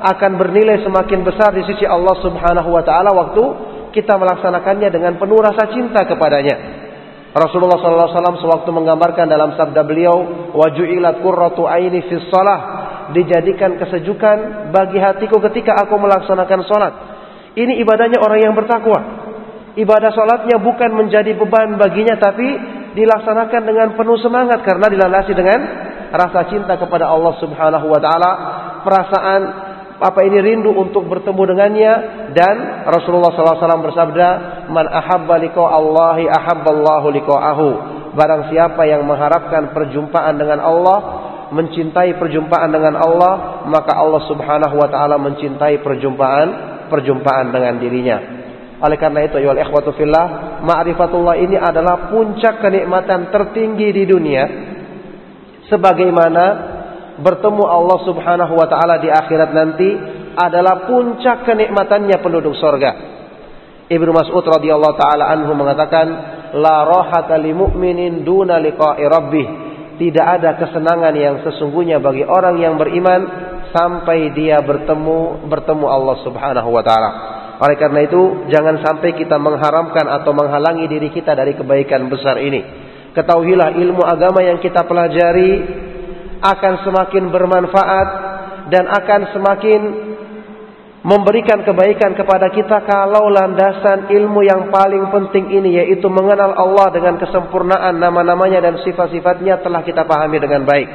[0.00, 3.44] akan bernilai semakin besar di sisi Allah Subhanahu wa taala waktu
[3.90, 6.86] kita melaksanakannya dengan penuh rasa cinta kepadanya.
[7.30, 12.60] Rasulullah SAW sewaktu menggambarkan dalam sabda beliau, wajuilat qurratu aini fi shalah,
[13.14, 16.94] dijadikan kesejukan bagi hatiku ketika aku melaksanakan salat.
[17.54, 18.98] Ini ibadahnya orang yang bertakwa.
[19.78, 22.46] Ibadah salatnya bukan menjadi beban baginya tapi
[22.94, 25.60] dilaksanakan dengan penuh semangat karena dilandasi dengan
[26.10, 28.32] rasa cinta kepada Allah Subhanahu wa taala,
[28.82, 29.40] perasaan
[30.00, 31.92] apa ini rindu untuk bertemu dengannya.
[32.30, 34.28] Dan Rasulullah SAW bersabda
[34.70, 37.68] man ahabba liqa Allahi ahabballahu liqa'ahu.
[38.14, 40.98] Barang siapa yang mengharapkan perjumpaan dengan Allah
[41.50, 46.48] mencintai perjumpaan dengan Allah maka Allah Subhanahu wa taala mencintai perjumpaan
[46.86, 48.39] perjumpaan dengan dirinya
[48.80, 54.44] oleh karena itu ya ikhwatu fillah ma'rifatullah ini adalah puncak kenikmatan tertinggi di dunia
[55.68, 56.44] sebagaimana
[57.20, 59.90] bertemu Allah Subhanahu wa taala di akhirat nanti
[60.34, 62.90] adalah puncak kenikmatannya penduduk sorga.
[63.90, 66.06] Ibnu Mas'ud radhiyallahu taala anhu mengatakan,
[66.56, 69.46] "La rahata lil mu'minin duna liqa'i rabbih."
[70.00, 73.20] Tidak ada kesenangan yang sesungguhnya bagi orang yang beriman
[73.68, 77.10] sampai dia bertemu bertemu Allah Subhanahu wa taala.
[77.60, 82.64] Oleh karena itu, jangan sampai kita mengharamkan atau menghalangi diri kita dari kebaikan besar ini.
[83.12, 85.52] Ketahuilah ilmu agama yang kita pelajari
[86.40, 88.08] akan semakin bermanfaat
[88.72, 89.80] dan akan semakin
[91.00, 97.16] memberikan kebaikan kepada kita kalau landasan ilmu yang paling penting ini yaitu mengenal Allah dengan
[97.16, 100.88] kesempurnaan nama-namanya dan sifat-sifatnya telah kita pahami dengan baik.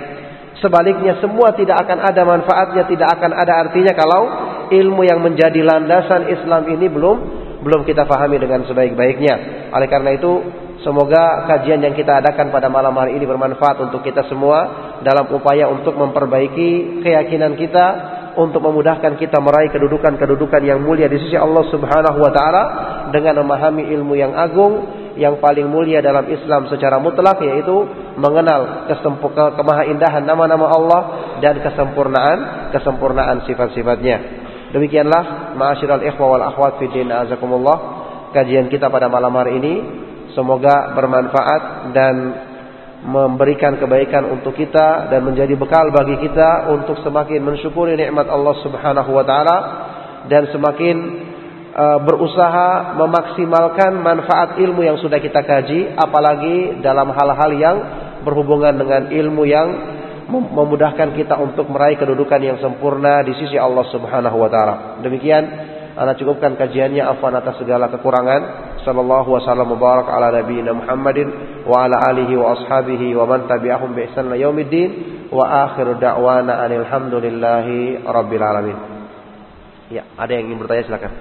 [0.62, 4.22] Sebaliknya semua tidak akan ada manfaatnya, tidak akan ada artinya kalau
[4.72, 7.18] ilmu yang menjadi landasan Islam ini belum
[7.66, 9.36] belum kita pahami dengan sebaik-baiknya.
[9.74, 10.32] Oleh karena itu,
[10.86, 15.66] semoga kajian yang kita adakan pada malam hari ini bermanfaat untuk kita semua dalam upaya
[15.66, 22.20] untuk memperbaiki keyakinan kita untuk memudahkan kita meraih kedudukan-kedudukan yang mulia di sisi Allah Subhanahu
[22.20, 22.64] wa taala
[23.10, 24.86] dengan memahami ilmu yang agung
[25.16, 27.76] yang paling mulia dalam Islam secara mutlak yaitu
[28.20, 31.02] mengenal kesempurnaan kemahaindahan nama-nama Allah
[31.40, 34.45] dan kesempurnaan kesempurnaan sifat-sifatnya.
[34.76, 37.78] Demikianlah ma'asyiral ikhwa wal akhwat fi din azakumullah
[38.36, 39.74] kajian kita pada malam hari ini.
[40.36, 42.16] Semoga bermanfaat dan
[43.08, 49.16] memberikan kebaikan untuk kita dan menjadi bekal bagi kita untuk semakin mensyukuri nikmat Allah Subhanahu
[49.16, 49.58] wa taala
[50.28, 50.96] dan semakin
[51.72, 57.78] uh, berusaha memaksimalkan manfaat ilmu yang sudah kita kaji apalagi dalam hal-hal yang
[58.28, 59.95] berhubungan dengan ilmu yang
[60.30, 64.76] memudahkan kita untuk meraih kedudukan yang sempurna di sisi Allah Subhanahu wa taala.
[65.06, 65.44] Demikian
[65.96, 68.66] ana cukupkan kajiannya afwan atas segala kekurangan.
[68.86, 71.28] Sallallahu wasallam mubarak ala nabiyina Muhammadin
[71.66, 74.90] wa ala alihi wa ashabihi wa man tabi'ahum bi ihsan ila yaumiddin
[75.34, 78.78] wa akhiru da'wana anil hamdulillahi rabbil alamin.
[79.90, 81.14] Ya, ada yang ingin bertanya silakan.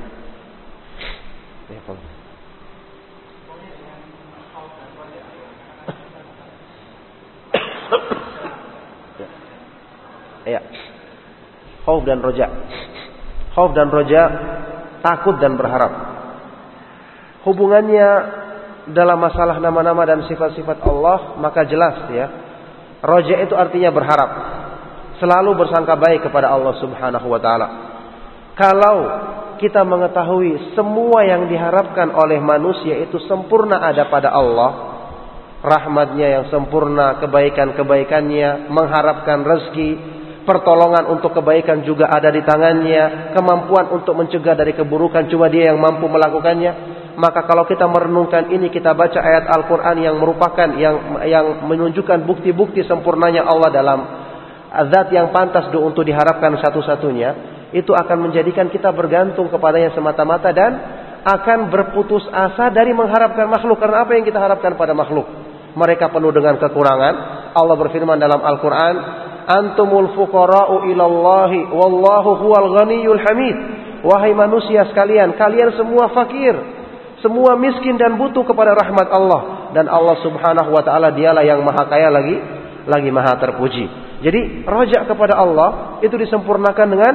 [1.72, 1.80] Ya,
[10.45, 10.61] Ya.
[11.84, 12.47] Khauf dan roja.
[13.53, 14.22] Khauf dan roja
[15.05, 15.92] takut dan berharap.
[17.45, 18.09] Hubungannya
[18.92, 22.26] dalam masalah nama-nama dan sifat-sifat Allah maka jelas ya.
[23.05, 24.30] Roja itu artinya berharap.
[25.20, 27.68] Selalu bersangka baik kepada Allah Subhanahu wa taala.
[28.57, 28.97] Kalau
[29.61, 34.70] kita mengetahui semua yang diharapkan oleh manusia itu sempurna ada pada Allah,
[35.64, 39.90] rahmatnya yang sempurna, kebaikan-kebaikannya, mengharapkan rezeki,
[40.45, 45.80] pertolongan untuk kebaikan juga ada di tangannya, kemampuan untuk mencegah dari keburukan cuma dia yang
[45.80, 47.03] mampu melakukannya.
[47.14, 52.84] Maka kalau kita merenungkan ini, kita baca ayat Al-Quran yang merupakan yang yang menunjukkan bukti-bukti
[52.84, 53.99] sempurnanya Allah dalam
[54.90, 57.30] zat yang pantas untuk diharapkan satu-satunya,
[57.70, 60.72] itu akan menjadikan kita bergantung kepadanya semata-mata dan
[61.24, 63.80] akan berputus asa dari mengharapkan makhluk.
[63.80, 65.24] Karena apa yang kita harapkan pada makhluk?
[65.74, 67.14] Mereka penuh dengan kekurangan.
[67.55, 68.95] Allah berfirman dalam Al-Quran,
[69.47, 73.57] antumul fuqara'u ilallahi wallahu huwal ghaniyul hamid.
[74.05, 76.53] Wahai manusia sekalian, kalian semua fakir,
[77.24, 81.88] semua miskin dan butuh kepada rahmat Allah dan Allah Subhanahu wa taala dialah yang maha
[81.88, 82.36] kaya lagi
[82.84, 83.88] lagi maha terpuji.
[84.20, 87.14] Jadi rojak kepada Allah itu disempurnakan dengan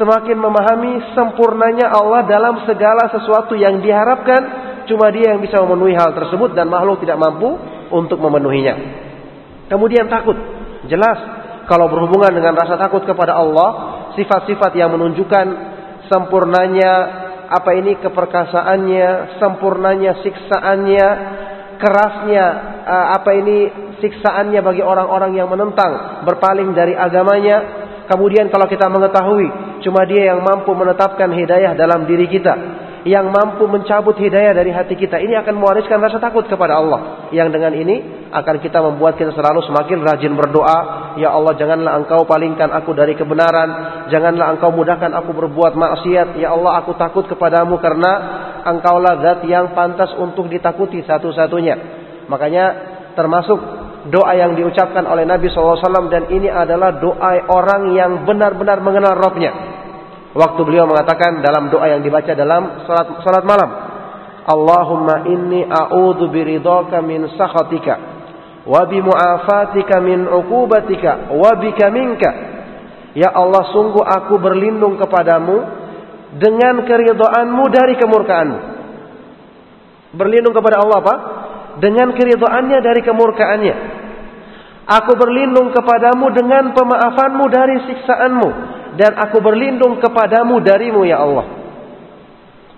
[0.00, 6.12] semakin memahami sempurnanya Allah dalam segala sesuatu yang diharapkan cuma dia yang bisa memenuhi hal
[6.12, 7.56] tersebut dan makhluk tidak mampu
[7.92, 8.74] untuk memenuhinya.
[9.68, 10.36] Kemudian takut.
[10.84, 11.16] Jelas
[11.64, 13.68] kalau berhubungan dengan rasa takut kepada Allah,
[14.16, 15.46] sifat-sifat yang menunjukkan
[16.12, 16.92] sempurnanya
[17.48, 21.08] apa ini keperkasaannya, sempurnanya siksaannya,
[21.80, 22.44] kerasnya
[22.84, 23.56] eh, apa ini
[24.00, 27.84] siksaannya bagi orang-orang yang menentang, berpaling dari agamanya.
[28.04, 32.52] Kemudian kalau kita mengetahui cuma dia yang mampu menetapkan hidayah dalam diri kita,
[33.08, 35.16] yang mampu mencabut hidayah dari hati kita.
[35.20, 37.32] Ini akan mewariskan rasa takut kepada Allah.
[37.32, 41.14] Yang dengan ini akan kita membuat kita selalu semakin rajin berdoa.
[41.22, 44.02] Ya Allah janganlah engkau palingkan aku dari kebenaran.
[44.10, 46.34] Janganlah engkau mudahkan aku berbuat maksiat.
[46.42, 48.12] Ya Allah aku takut kepadamu karena
[48.66, 51.78] engkaulah zat yang pantas untuk ditakuti satu-satunya.
[52.26, 52.64] Makanya
[53.14, 53.62] termasuk
[54.10, 59.52] doa yang diucapkan oleh Nabi SAW dan ini adalah doa orang yang benar-benar mengenal Robnya.
[60.34, 63.70] Waktu beliau mengatakan dalam doa yang dibaca dalam salat salat malam.
[64.44, 68.13] Allahumma inni a'udzu biridhaka min sakhatika
[68.64, 72.30] wa bi mu'afatika min 'uqubatika wa bika minka.
[73.14, 75.62] Ya Allah, sungguh aku berlindung kepadamu
[76.34, 78.58] dengan keridhaanmu dari kemurkaanmu.
[80.18, 81.14] Berlindung kepada Allah apa?
[81.78, 83.74] Dengan keridhaannya dari kemurkaannya.
[84.84, 88.48] Aku berlindung kepadamu dengan pemaafanmu dari siksaanmu
[89.00, 91.46] dan aku berlindung kepadamu darimu ya Allah.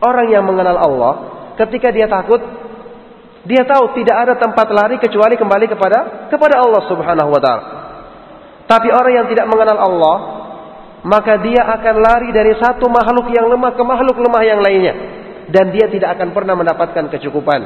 [0.01, 1.13] Orang yang mengenal Allah,
[1.57, 2.41] ketika dia takut,
[3.47, 7.65] dia tahu tidak ada tempat lari kecuali kembali kepada kepada Allah Subhanahu wa taala.
[8.67, 10.17] Tapi orang yang tidak mengenal Allah,
[11.07, 14.95] maka dia akan lari dari satu makhluk yang lemah ke makhluk lemah yang lainnya
[15.55, 17.61] dan dia tidak akan pernah mendapatkan kecukupan.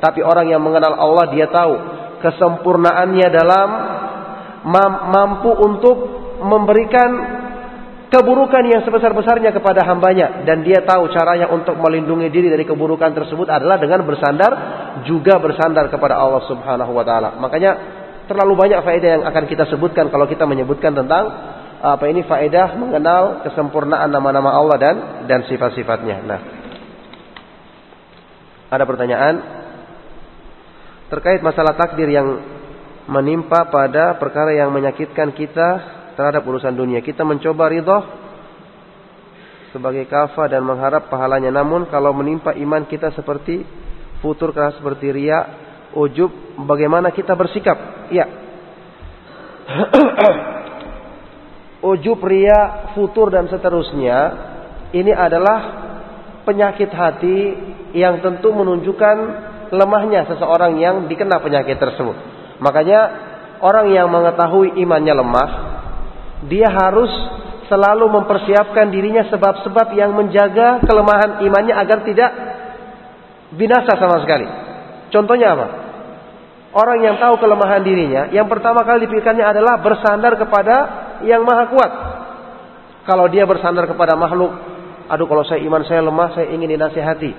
[0.00, 1.76] Tapi orang yang mengenal Allah dia tahu
[2.24, 3.68] kesempurnaannya dalam
[5.12, 5.96] mampu untuk
[6.40, 7.10] memberikan
[8.10, 13.46] keburukan yang sebesar-besarnya kepada hambanya dan dia tahu caranya untuk melindungi diri dari keburukan tersebut
[13.46, 14.52] adalah dengan bersandar
[15.06, 17.38] juga bersandar kepada Allah Subhanahu wa taala.
[17.38, 17.72] Makanya
[18.26, 21.30] terlalu banyak faedah yang akan kita sebutkan kalau kita menyebutkan tentang
[21.80, 24.96] apa ini faedah mengenal kesempurnaan nama-nama Allah dan
[25.30, 26.16] dan sifat-sifatnya.
[26.26, 26.40] Nah,
[28.74, 29.34] ada pertanyaan
[31.14, 32.26] terkait masalah takdir yang
[33.06, 37.00] menimpa pada perkara yang menyakitkan kita terhadap urusan dunia.
[37.00, 37.98] Kita mencoba ridho
[39.72, 41.48] sebagai kafa dan mengharap pahalanya.
[41.48, 43.64] Namun kalau menimpa iman kita seperti
[44.20, 45.40] futur keras seperti ria,
[45.96, 46.28] ujub,
[46.68, 48.12] bagaimana kita bersikap?
[48.12, 48.28] Ya.
[51.96, 54.18] ujub, ria, futur dan seterusnya
[54.92, 55.88] ini adalah
[56.44, 57.38] penyakit hati
[57.96, 59.16] yang tentu menunjukkan
[59.72, 62.16] lemahnya seseorang yang dikena penyakit tersebut.
[62.60, 63.00] Makanya
[63.64, 65.79] orang yang mengetahui imannya lemah,
[66.48, 67.10] dia harus
[67.68, 72.30] selalu mempersiapkan dirinya sebab-sebab yang menjaga kelemahan imannya agar tidak
[73.54, 74.46] binasa sama sekali.
[75.10, 75.66] Contohnya apa?
[76.70, 80.76] Orang yang tahu kelemahan dirinya, yang pertama kali dipikirkannya adalah bersandar kepada
[81.26, 81.92] yang maha kuat.
[83.10, 84.54] Kalau dia bersandar kepada makhluk,
[85.10, 87.32] aduh kalau saya iman saya lemah, saya ingin dinasihati.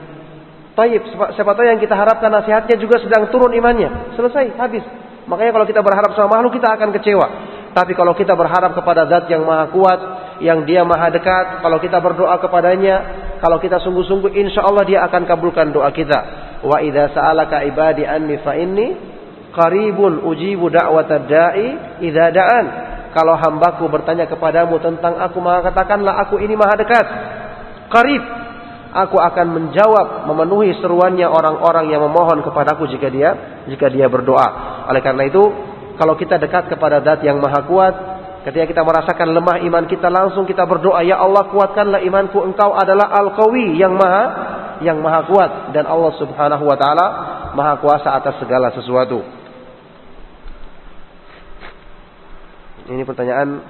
[0.75, 1.01] Taib,
[1.35, 4.15] siapa tahu yang kita harapkan nasihatnya juga sedang turun imannya.
[4.19, 4.83] Selesai, habis.
[5.27, 7.27] Makanya kalau kita berharap sama makhluk kita akan kecewa.
[7.71, 9.99] Tapi kalau kita berharap kepada zat yang maha kuat,
[10.43, 12.95] yang dia maha dekat, kalau kita berdoa kepadanya,
[13.39, 16.19] kalau kita sungguh-sungguh insya Allah dia akan kabulkan doa kita.
[16.61, 18.93] Wa idza sa'alaka ibadi anni fa inni
[19.55, 21.67] qaribun ujibu da'i
[22.03, 22.65] idza da'an.
[23.11, 27.07] Kalau hambaku bertanya kepadamu tentang aku maka katakanlah aku ini maha dekat.
[27.91, 28.23] Qarib.
[28.91, 34.83] Aku akan menjawab memenuhi seruannya orang-orang yang memohon kepadaku jika dia jika dia berdoa.
[34.91, 35.39] Oleh karena itu
[36.01, 37.93] kalau kita dekat kepada zat yang maha kuat,
[38.49, 43.13] ketika kita merasakan lemah iman kita langsung kita berdoa, ya Allah kuatkanlah imanku, engkau adalah
[43.21, 44.25] Al-Qawi yang maha
[44.81, 47.07] yang maha kuat dan Allah Subhanahu wa taala
[47.53, 49.21] maha kuasa atas segala sesuatu.
[52.89, 53.61] Ini pertanyaan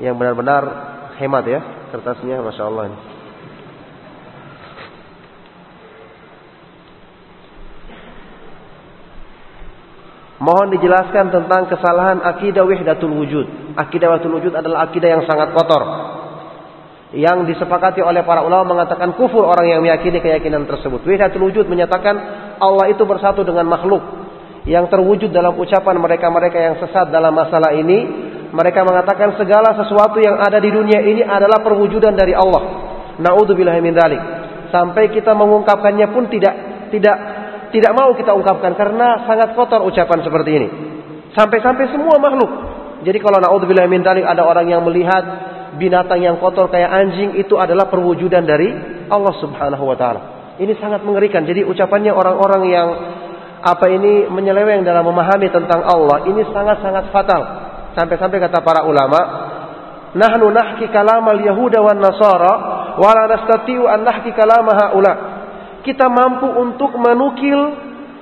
[0.00, 0.64] yang benar-benar
[1.20, 1.60] hemat ya
[1.92, 2.88] kertasnya, masya Allah.
[2.88, 3.09] Ini.
[10.40, 13.76] Mohon dijelaskan tentang kesalahan akidah wahdatul wujud.
[13.76, 15.84] Akidah wahdatul wujud adalah akidah yang sangat kotor.
[17.12, 21.04] Yang disepakati oleh para ulama mengatakan kufur orang yang meyakini keyakinan tersebut.
[21.04, 22.16] Wahdatul wujud menyatakan
[22.56, 24.00] Allah itu bersatu dengan makhluk.
[24.64, 28.32] Yang terwujud dalam ucapan mereka-mereka yang sesat dalam masalah ini.
[28.50, 32.88] Mereka mengatakan segala sesuatu yang ada di dunia ini adalah perwujudan dari Allah.
[33.20, 34.22] Na'udzubillah min dalik.
[34.72, 36.54] Sampai kita mengungkapkannya pun tidak
[36.90, 37.16] tidak
[37.70, 40.68] tidak mau kita ungkapkan karena sangat kotor ucapan seperti ini.
[41.34, 42.50] Sampai-sampai semua makhluk.
[43.06, 45.22] Jadi kalau naudzubillah min dzalik ada orang yang melihat
[45.78, 48.68] binatang yang kotor kayak anjing itu adalah perwujudan dari
[49.06, 50.20] Allah Subhanahu wa taala.
[50.60, 51.46] Ini sangat mengerikan.
[51.46, 52.88] Jadi ucapannya orang-orang yang
[53.60, 57.42] apa ini menyeleweng dalam memahami tentang Allah ini sangat-sangat fatal.
[57.94, 59.20] Sampai-sampai kata para ulama,
[60.18, 62.52] nahnu nahki kalamal yahuda wan nasara
[62.98, 65.12] wa la nastati'u an nahki kalama haula
[65.80, 67.58] kita mampu untuk menukil,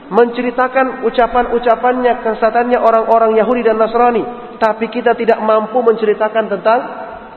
[0.08, 4.24] menceritakan ucapan-ucapannya, kesesatannya orang-orang Yahudi dan Nasrani.
[4.58, 6.80] Tapi kita tidak mampu menceritakan tentang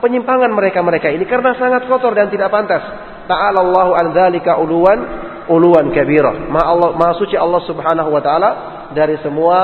[0.02, 2.82] penyimpangan mereka-mereka ini karena sangat kotor dan tidak pantas.
[3.30, 4.98] Ta'ala Allahu an dzalika uluwan
[5.46, 6.50] uluwan kabira.
[6.50, 8.50] Ma Allah Maha suci Allah Subhanahu wa taala
[8.90, 9.58] dari semua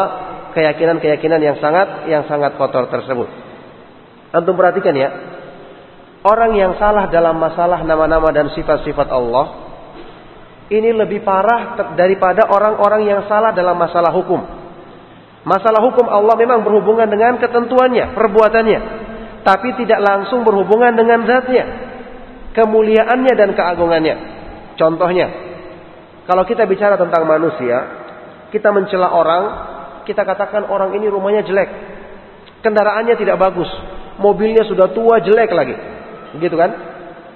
[0.55, 3.27] keyakinan-keyakinan yang sangat yang sangat kotor tersebut.
[4.31, 5.11] Antum perhatikan ya.
[6.23, 9.68] Orang yang salah dalam masalah nama-nama dan sifat-sifat Allah
[10.69, 14.41] ini lebih parah daripada orang-orang yang salah dalam masalah hukum.
[15.49, 18.81] Masalah hukum Allah memang berhubungan dengan ketentuannya, perbuatannya.
[19.49, 21.65] Tapi tidak langsung berhubungan dengan zatnya.
[22.53, 24.15] Kemuliaannya dan keagungannya.
[24.77, 25.27] Contohnya,
[26.29, 27.77] kalau kita bicara tentang manusia,
[28.53, 29.45] kita mencela orang,
[30.05, 31.71] kita katakan orang ini rumahnya jelek.
[32.61, 33.73] Kendaraannya tidak bagus.
[34.21, 35.73] Mobilnya sudah tua, jelek lagi.
[36.37, 36.71] Gitu kan?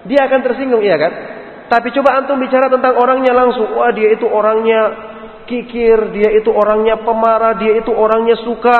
[0.04, 1.12] Dia akan tersinggung, iya kan?
[1.68, 3.74] Tapi coba antum bicara tentang orangnya langsung.
[3.74, 4.80] Wah dia itu orangnya
[5.46, 8.76] kikir, dia itu orangnya pemarah, dia itu orangnya suka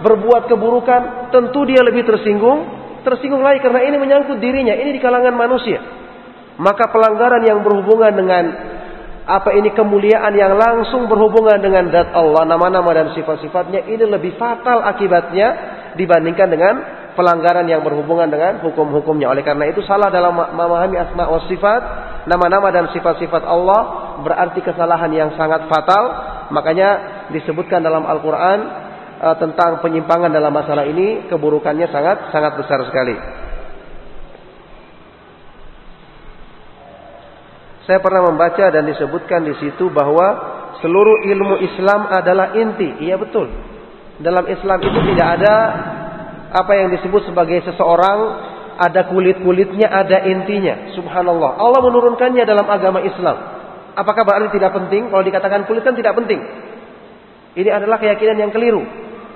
[0.00, 1.32] berbuat keburukan.
[1.34, 2.80] Tentu dia lebih tersinggung.
[3.00, 4.76] Tersinggung lagi karena ini menyangkut dirinya.
[4.76, 5.80] Ini di kalangan manusia.
[6.60, 8.44] Maka pelanggaran yang berhubungan dengan
[9.30, 14.82] apa ini kemuliaan yang langsung berhubungan dengan zat Allah, nama-nama dan sifat-sifatnya ini lebih fatal
[14.82, 15.48] akibatnya
[15.94, 16.74] dibandingkan dengan
[17.14, 19.30] pelanggaran yang berhubungan dengan hukum-hukumnya.
[19.30, 21.82] Oleh karena itu salah dalam memahami asma wa sifat,
[22.28, 23.80] nama-nama dan sifat-sifat Allah
[24.20, 26.04] berarti kesalahan yang sangat fatal.
[26.50, 26.88] Makanya
[27.30, 28.58] disebutkan dalam Al-Quran
[29.22, 33.16] uh, tentang penyimpangan dalam masalah ini, keburukannya sangat sangat besar sekali.
[37.88, 40.26] Saya pernah membaca dan disebutkan di situ bahwa
[40.78, 43.02] seluruh ilmu Islam adalah inti.
[43.02, 43.50] Iya betul.
[44.20, 45.54] Dalam Islam itu tidak ada
[46.50, 48.49] apa yang disebut sebagai seseorang
[48.80, 50.96] ada kulit-kulitnya, ada intinya.
[50.96, 51.60] Subhanallah.
[51.60, 53.36] Allah menurunkannya dalam agama Islam.
[53.92, 55.12] Apakah berarti tidak penting?
[55.12, 56.40] Kalau dikatakan kulit kan tidak penting.
[57.60, 58.80] Ini adalah keyakinan yang keliru.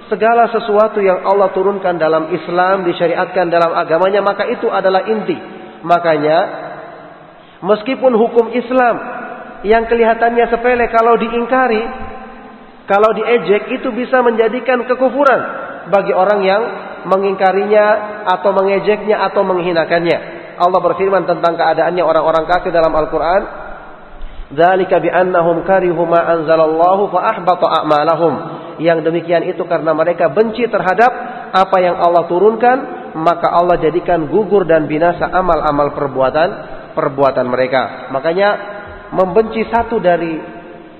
[0.09, 5.37] Segala sesuatu yang Allah turunkan dalam Islam, disyariatkan dalam agamanya, maka itu adalah inti.
[5.85, 6.65] Makanya
[7.65, 8.97] Meskipun hukum Islam
[9.65, 11.81] yang kelihatannya sepele kalau diingkari,
[12.85, 15.41] kalau diejek itu bisa menjadikan kekufuran
[15.89, 16.63] bagi orang yang
[17.05, 17.87] mengingkarinya
[18.29, 20.19] atau mengejeknya atau menghinakannya.
[20.55, 23.43] Allah berfirman tentang keadaannya orang-orang kafir dalam Al-Qur'an,
[24.55, 28.35] "Dzalika bi annahum karihu ma anzalallahu fa ahbata a'malahum."
[28.79, 31.11] Yang demikian itu karena mereka benci terhadap
[31.55, 32.77] apa yang Allah turunkan,
[33.15, 36.49] maka Allah jadikan gugur dan binasa amal-amal perbuatan
[36.95, 38.11] perbuatan mereka.
[38.15, 38.49] Makanya
[39.15, 40.39] membenci satu dari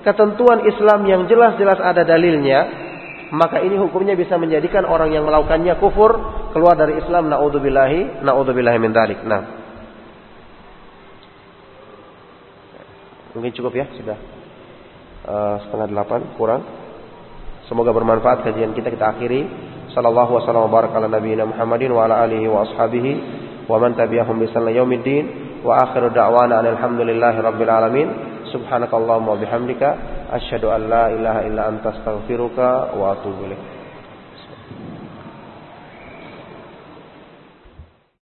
[0.03, 2.84] ketentuan Islam yang jelas-jelas ada dalilnya,
[3.33, 6.13] maka ini hukumnya bisa menjadikan orang yang melakukannya kufur
[6.53, 7.31] keluar dari Islam.
[7.33, 9.19] Naudzubillahi, naudzubillahi min dzalik.
[9.25, 9.41] Nah.
[13.33, 14.17] Mungkin cukup ya, sudah
[15.25, 16.61] uh, setengah delapan kurang.
[17.65, 19.41] Semoga bermanfaat kajian kita kita akhiri.
[19.91, 23.11] Sallallahu wasallam wa baraka ala nabiyina Muhammadin wa ala alihi wa ashabihi
[23.65, 25.25] wa man tabi'ahum bi yaumiddin.
[25.65, 28.07] Wa akhiru da'wana alhamdulillahi rabbil alamin.
[28.53, 29.89] Subhanakallahumma wa bihamdika
[30.31, 33.74] asyhadu an la ilaha illa anta astaghfiruka wa atubu ilaik.